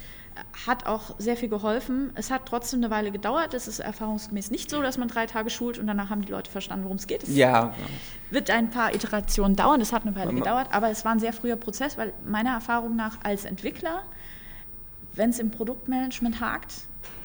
hat 0.66 0.86
auch 0.86 1.14
sehr 1.18 1.36
viel 1.36 1.48
geholfen. 1.48 2.10
Es 2.14 2.30
hat 2.30 2.46
trotzdem 2.46 2.80
eine 2.80 2.90
Weile 2.90 3.10
gedauert. 3.10 3.54
Es 3.54 3.68
ist 3.68 3.80
erfahrungsgemäß 3.80 4.50
nicht 4.50 4.70
so, 4.70 4.80
dass 4.80 4.98
man 4.98 5.08
drei 5.08 5.26
Tage 5.26 5.50
schult 5.50 5.78
und 5.78 5.86
danach 5.86 6.10
haben 6.10 6.22
die 6.22 6.32
Leute 6.32 6.50
verstanden, 6.50 6.84
worum 6.84 6.96
es 6.96 7.06
geht. 7.06 7.22
Es 7.22 7.36
ja. 7.36 7.74
wird 8.30 8.50
ein 8.50 8.70
paar 8.70 8.94
Iterationen 8.94 9.56
dauern. 9.56 9.80
Es 9.80 9.92
hat 9.92 10.06
eine 10.06 10.16
Weile 10.16 10.32
gedauert, 10.32 10.68
aber 10.72 10.90
es 10.90 11.04
war 11.04 11.12
ein 11.12 11.20
sehr 11.20 11.32
früher 11.32 11.56
Prozess, 11.56 11.98
weil 11.98 12.12
meiner 12.24 12.50
Erfahrung 12.50 12.96
nach 12.96 13.18
als 13.22 13.44
Entwickler, 13.44 14.04
wenn 15.14 15.30
es 15.30 15.38
im 15.38 15.50
Produktmanagement 15.50 16.40
hakt, 16.40 16.72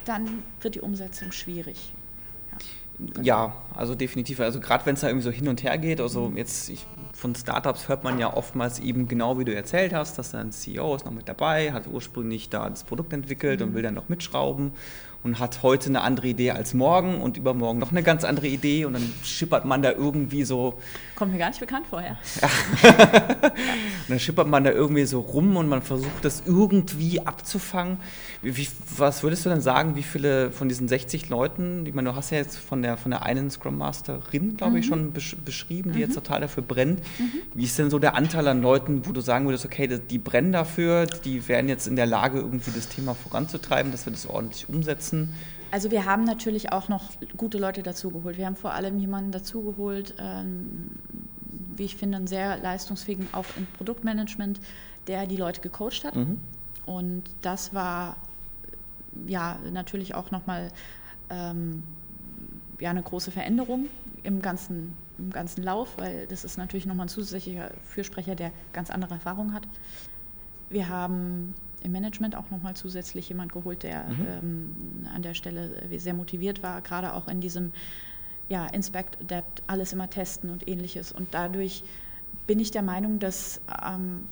dann 0.04 0.44
wird 0.60 0.76
die 0.76 0.82
Umsetzung 0.82 1.32
schwierig. 1.32 1.94
Ja, 3.22 3.54
also 3.74 3.96
definitiv. 3.96 4.40
Also 4.40 4.60
gerade 4.60 4.86
wenn 4.86 4.96
es 4.96 5.02
da 5.02 5.08
irgendwie 5.08 5.26
so 5.26 5.32
hin 5.32 5.48
und 5.48 5.64
her 5.64 5.78
geht, 5.78 6.00
also 6.00 6.30
mhm. 6.30 6.38
jetzt 6.38 6.70
ich, 6.70 6.86
von 7.14 7.36
Startups 7.36 7.88
hört 7.88 8.04
man 8.04 8.20
ja 8.20 8.34
oftmals 8.34 8.80
eben 8.80 9.08
genau 9.08 9.38
wie 9.38 9.46
du 9.46 9.54
erzählt 9.54 9.94
hast, 9.94 10.18
dass 10.18 10.32
dann 10.32 10.52
CEO 10.52 10.96
ist 10.96 11.06
noch 11.06 11.12
mit 11.12 11.28
dabei, 11.28 11.74
hat 11.74 11.88
ursprünglich 11.88 12.50
da 12.50 12.70
das 12.70 12.84
Produkt 12.84 13.14
entwickelt 13.14 13.60
mhm. 13.60 13.68
und 13.68 13.74
will 13.74 13.84
dann 13.84 13.94
noch 13.94 14.10
mitschrauben 14.10 14.72
und 15.26 15.40
hat 15.40 15.64
heute 15.64 15.90
eine 15.90 16.02
andere 16.02 16.28
Idee 16.28 16.52
als 16.52 16.76
morgen 16.76 17.20
und 17.20 17.36
übermorgen 17.36 17.80
noch 17.80 17.90
eine 17.90 18.04
ganz 18.04 18.24
andere 18.24 18.46
Idee 18.46 18.86
und 18.86 18.94
dann 18.94 19.12
schippert 19.24 19.66
man 19.66 19.82
da 19.82 19.92
irgendwie 19.92 20.44
so. 20.44 20.78
Kommt 21.16 21.32
mir 21.34 21.40
gar 21.40 21.50
nicht 21.50 21.60
bekannt 21.60 21.88
vorher. 21.90 22.16
dann 24.08 24.20
schippert 24.20 24.48
man 24.48 24.64
da 24.64 24.70
irgendwie 24.70 25.06
so 25.06 25.22
rum 25.22 25.58
und 25.58 25.68
man 25.68 25.82
versucht 25.82 26.24
das 26.24 26.44
irgendwie 26.46 27.26
abzufangen. 27.26 27.98
Wie, 28.44 28.68
was 28.98 29.24
würdest 29.24 29.46
du 29.46 29.50
denn 29.50 29.62
sagen, 29.62 29.96
wie 29.96 30.04
viele 30.04 30.52
von 30.52 30.70
diesen 30.70 30.88
60 30.88 31.28
Leuten, 31.30 31.88
ich 31.88 31.96
meine, 31.96 32.12
du 32.12 32.16
hast 32.16 32.30
ja 32.30 32.38
jetzt 32.38 32.58
von 32.58 32.84
der, 32.84 32.96
von 32.96 33.10
der 33.10 33.24
einen 33.24 33.50
Scrum 33.50 33.80
Masterin, 33.80 34.58
glaube 34.58 34.74
mhm. 34.74 34.78
ich, 34.78 34.86
schon 34.86 35.12
besch 35.12 35.36
beschrieben, 35.44 35.92
die 35.94 35.98
mhm. 35.98 36.04
jetzt 36.04 36.14
total 36.14 36.42
dafür 36.42 36.62
brennt. 36.62 37.00
Mhm. 37.18 37.32
Wie 37.56 37.64
ist 37.64 37.80
denn 37.80 37.90
so 37.90 37.98
der 37.98 38.14
Anteil 38.14 38.48
an 38.48 38.62
Leuten, 38.62 39.08
wo 39.08 39.12
du 39.12 39.22
sagen 39.22 39.46
würdest, 39.46 39.66
okay, 39.66 39.88
die 39.88 40.20
brennen 40.20 40.52
dafür, 40.52 41.08
die 41.08 41.48
wären 41.48 41.68
jetzt 41.68 41.88
in 41.88 41.96
der 41.96 42.06
Lage, 42.06 42.38
irgendwie 42.38 42.70
das 42.70 42.90
Thema 42.90 43.16
voranzutreiben, 43.16 43.92
dass 43.92 44.06
wir 44.06 44.12
das 44.12 44.28
ordentlich 44.28 44.70
umsetzen? 44.70 45.15
Nutzen? 45.22 45.34
Also 45.72 45.92
wir 45.92 46.06
haben 46.06 46.24
natürlich 46.24 46.72
auch 46.72 46.88
noch 46.88 47.12
gute 47.36 47.58
Leute 47.58 47.84
dazugeholt. 47.84 48.38
Wir 48.38 48.46
haben 48.46 48.56
vor 48.56 48.74
allem 48.74 48.98
jemanden 48.98 49.32
dazugeholt, 49.32 50.14
ähm, 50.20 50.92
wie 51.76 51.84
ich 51.84 51.98
finde, 51.98 52.18
einen 52.18 52.28
sehr 52.28 52.58
leistungsfähigen 52.58 53.28
auch 53.34 53.46
im 53.58 53.66
Produktmanagement, 53.78 54.60
der 55.08 55.28
die 55.28 55.38
Leute 55.38 55.62
gecoacht 55.62 56.06
hat. 56.06 56.16
Mhm. 56.16 56.40
Und 56.86 57.24
das 57.42 57.74
war 57.74 58.16
ja 59.28 59.60
natürlich 59.72 60.16
auch 60.16 60.32
nochmal 60.32 60.70
ähm, 61.30 61.84
ja, 62.80 62.92
eine 62.92 63.02
große 63.02 63.32
Veränderung 63.32 63.88
im 64.24 64.42
ganzen, 64.42 64.94
im 65.18 65.32
ganzen 65.32 65.64
Lauf, 65.64 65.98
weil 65.98 66.28
das 66.28 66.46
ist 66.46 66.58
natürlich 66.58 66.86
nochmal 66.86 67.08
ein 67.08 67.10
zusätzlicher 67.10 67.72
Fürsprecher, 67.84 68.36
der 68.36 68.52
ganz 68.74 68.90
andere 68.90 69.16
Erfahrungen 69.16 69.54
hat. 69.54 69.68
Wir 70.70 70.90
haben 70.90 71.54
im 71.86 71.92
Management 71.92 72.36
auch 72.36 72.50
nochmal 72.50 72.76
zusätzlich 72.76 73.30
jemand 73.30 73.54
geholt, 73.54 73.84
der 73.84 74.04
mhm. 74.04 74.28
ähm, 74.28 75.08
an 75.14 75.22
der 75.22 75.34
Stelle 75.34 75.88
sehr 75.98 76.14
motiviert 76.14 76.64
war, 76.64 76.82
gerade 76.82 77.14
auch 77.14 77.28
in 77.28 77.40
diesem 77.40 77.72
ja, 78.50 78.66
Inspect, 78.68 79.22
Adapt, 79.22 79.64
alles 79.68 79.94
immer 79.94 80.10
testen 80.10 80.50
und 80.50 80.68
ähnliches. 80.68 81.12
Und 81.12 81.34
dadurch 81.34 81.84
bin 82.48 82.60
ich 82.60 82.72
der 82.72 82.82
Meinung, 82.82 83.20
dass, 83.20 83.62
ähm, 83.84 84.28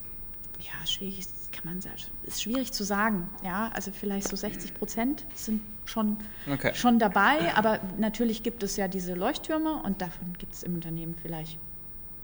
ja, 0.59 0.85
schwierig 0.85 1.25
kann 1.51 1.65
man 1.65 1.81
sagen, 1.81 1.95
ist 2.23 2.41
schwierig 2.41 2.73
zu 2.73 2.83
sagen. 2.83 3.29
Ja, 3.43 3.69
also 3.73 3.91
vielleicht 3.91 4.27
so 4.27 4.35
60 4.35 4.73
Prozent 4.73 5.25
sind 5.35 5.61
schon, 5.85 6.17
okay. 6.51 6.73
schon 6.73 6.99
dabei, 6.99 7.53
aber 7.55 7.79
natürlich 7.97 8.43
gibt 8.43 8.63
es 8.63 8.75
ja 8.75 8.87
diese 8.87 9.13
Leuchttürme 9.13 9.81
und 9.83 10.01
davon 10.01 10.33
gibt 10.37 10.53
es 10.53 10.63
im 10.63 10.75
Unternehmen 10.75 11.15
vielleicht 11.21 11.59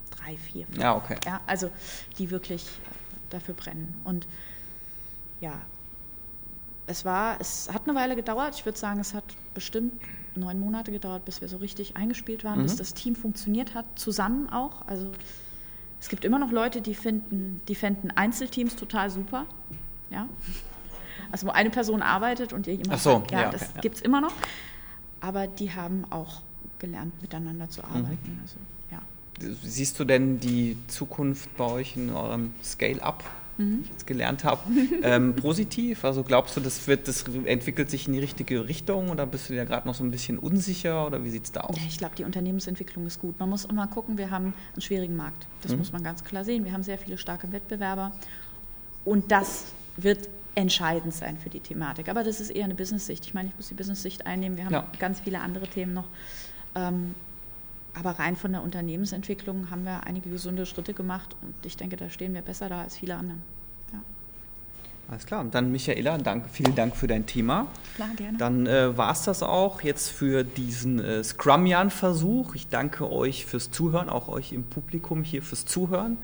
drei, 0.09 0.35
vier, 0.37 0.65
fünf. 0.65 0.79
Ja, 0.79 0.95
okay. 0.95 1.17
Ja, 1.25 1.41
also 1.45 1.69
die 2.17 2.31
wirklich 2.31 2.67
dafür 3.29 3.53
brennen. 3.53 3.95
Und 4.03 4.27
ja, 5.41 5.61
es 6.87 7.05
war, 7.05 7.39
es 7.39 7.69
hat 7.71 7.87
eine 7.87 7.97
Weile 7.97 8.15
gedauert. 8.15 8.55
Ich 8.55 8.65
würde 8.65 8.77
sagen, 8.77 8.99
es 8.99 9.13
hat 9.13 9.23
bestimmt 9.53 9.93
neun 10.35 10.59
Monate 10.59 10.91
gedauert, 10.91 11.23
bis 11.25 11.39
wir 11.41 11.47
so 11.47 11.57
richtig 11.57 11.95
eingespielt 11.95 12.43
waren, 12.43 12.59
mhm. 12.59 12.63
bis 12.63 12.77
das 12.77 12.93
Team 12.93 13.15
funktioniert 13.15 13.75
hat, 13.75 13.85
zusammen 13.95 14.49
auch. 14.49 14.87
Also 14.87 15.11
es 15.99 16.09
gibt 16.09 16.25
immer 16.25 16.39
noch 16.39 16.51
Leute, 16.51 16.81
die 16.81 16.95
finden, 16.95 17.61
die 17.67 17.75
fänden 17.75 18.11
Einzelteams 18.11 18.75
total 18.75 19.09
super. 19.09 19.45
Ja. 20.09 20.27
Also 21.31 21.45
wo 21.45 21.51
eine 21.51 21.69
Person 21.69 22.01
arbeitet 22.01 22.53
und 22.53 22.65
ihr 22.65 22.73
jemand 22.73 22.93
Ach 22.93 22.99
so, 22.99 23.11
sagt, 23.11 23.31
ja, 23.31 23.41
ja 23.41 23.51
das 23.51 23.73
ja. 23.75 23.81
gibt 23.81 23.97
es 23.97 24.01
immer 24.01 24.21
noch. 24.21 24.33
Aber 25.21 25.45
die 25.45 25.71
haben 25.71 26.05
auch 26.09 26.41
gelernt, 26.79 27.21
miteinander 27.21 27.69
zu 27.69 27.83
arbeiten. 27.83 28.33
Mhm. 28.33 28.39
Also, 28.41 28.55
ja. 28.89 29.01
Siehst 29.63 29.99
du 29.99 30.05
denn 30.05 30.39
die 30.39 30.75
Zukunft 30.87 31.55
bei 31.55 31.65
euch 31.65 31.97
in 31.97 32.09
eurem 32.09 32.53
Scale-up 32.63 33.23
mhm. 33.59 33.81
ich 33.83 33.89
jetzt 33.91 34.07
gelernt 34.07 34.43
habe, 34.43 34.61
ähm, 35.03 35.35
positiv? 35.35 36.03
Also 36.03 36.23
glaubst 36.23 36.57
du, 36.57 36.61
das, 36.61 36.87
wird, 36.87 37.07
das 37.07 37.23
entwickelt 37.45 37.91
sich 37.91 38.07
in 38.07 38.13
die 38.13 38.19
richtige 38.19 38.67
Richtung 38.67 39.09
oder 39.09 39.25
bist 39.25 39.49
du 39.49 39.53
dir 39.53 39.65
gerade 39.65 39.87
noch 39.87 39.93
so 39.93 40.03
ein 40.03 40.11
bisschen 40.11 40.39
unsicher 40.39 41.05
oder 41.05 41.23
wie 41.23 41.29
sieht 41.29 41.43
es 41.43 41.51
da 41.51 41.61
aus? 41.61 41.77
Ich 41.87 41.97
glaube, 41.97 42.15
die 42.15 42.23
Unternehmensentwicklung 42.23 43.05
ist 43.05 43.19
gut. 43.19 43.39
Man 43.39 43.49
muss 43.49 43.65
immer 43.65 43.85
gucken, 43.87 44.17
wir 44.17 44.31
haben 44.31 44.53
einen 44.73 44.81
schwierigen 44.81 45.15
Markt. 45.15 45.45
Das 45.61 45.73
mhm. 45.73 45.79
muss 45.79 45.91
man 45.91 46.03
ganz 46.03 46.23
klar 46.23 46.43
sehen. 46.43 46.65
Wir 46.65 46.73
haben 46.73 46.83
sehr 46.83 46.97
viele 46.97 47.17
starke 47.17 47.51
Wettbewerber 47.51 48.11
und 49.05 49.31
das 49.31 49.65
wird 49.97 50.29
entscheidend 50.55 51.13
sein 51.13 51.37
für 51.37 51.49
die 51.49 51.59
Thematik. 51.59 52.09
Aber 52.09 52.23
das 52.23 52.41
ist 52.41 52.49
eher 52.49 52.65
eine 52.65 52.75
Business-Sicht. 52.75 53.25
Ich 53.25 53.33
meine, 53.33 53.49
ich 53.49 53.55
muss 53.55 53.67
die 53.67 53.75
Business-Sicht 53.75 54.25
einnehmen. 54.25 54.57
Wir 54.57 54.65
haben 54.65 54.73
ja. 54.73 54.87
ganz 54.99 55.19
viele 55.19 55.39
andere 55.39 55.67
Themen 55.67 55.93
noch. 55.93 56.07
Ähm, 56.75 57.15
aber 57.93 58.11
rein 58.11 58.35
von 58.35 58.51
der 58.51 58.61
Unternehmensentwicklung 58.61 59.69
haben 59.71 59.83
wir 59.83 60.05
einige 60.05 60.29
gesunde 60.29 60.65
Schritte 60.65 60.93
gemacht 60.93 61.35
und 61.41 61.53
ich 61.65 61.77
denke, 61.77 61.97
da 61.97 62.09
stehen 62.09 62.33
wir 62.33 62.41
besser 62.41 62.69
da 62.69 62.81
als 62.81 62.97
viele 62.97 63.15
andere. 63.15 63.37
Ja. 63.91 63.99
Alles 65.09 65.25
klar. 65.25 65.41
Und 65.41 65.55
dann 65.55 65.71
Michaela, 65.71 66.17
danke, 66.17 66.49
vielen 66.49 66.75
Dank 66.75 66.95
für 66.95 67.07
dein 67.07 67.25
Thema. 67.25 67.67
Klar, 67.95 68.09
gerne. 68.15 68.37
Dann 68.37 68.67
äh, 68.67 68.95
war 68.95 69.11
es 69.11 69.23
das 69.23 69.41
auch 69.41 69.81
jetzt 69.81 70.09
für 70.09 70.43
diesen 70.43 70.99
äh, 70.99 71.23
Scrum-Jahren-Versuch. 71.23 72.55
Ich 72.55 72.67
danke 72.67 73.11
euch 73.11 73.45
fürs 73.45 73.71
Zuhören, 73.71 74.07
auch 74.09 74.27
euch 74.27 74.53
im 74.53 74.63
Publikum 74.63 75.23
hier 75.23 75.41
fürs 75.41 75.65
Zuhören. 75.65 76.17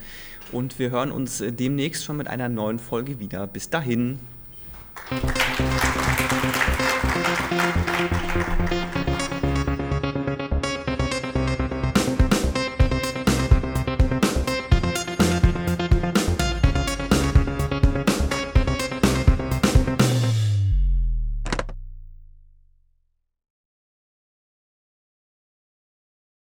Und 0.52 0.78
wir 0.78 0.92
hören 0.92 1.12
uns 1.12 1.42
äh, 1.42 1.52
demnächst 1.52 2.06
schon 2.06 2.18
mit 2.18 2.28
einer 2.28 2.48
neuen 2.48 2.78
Folge 2.80 3.20
wieder. 3.20 3.48
Bis 3.48 3.70
dahin. 3.70 4.20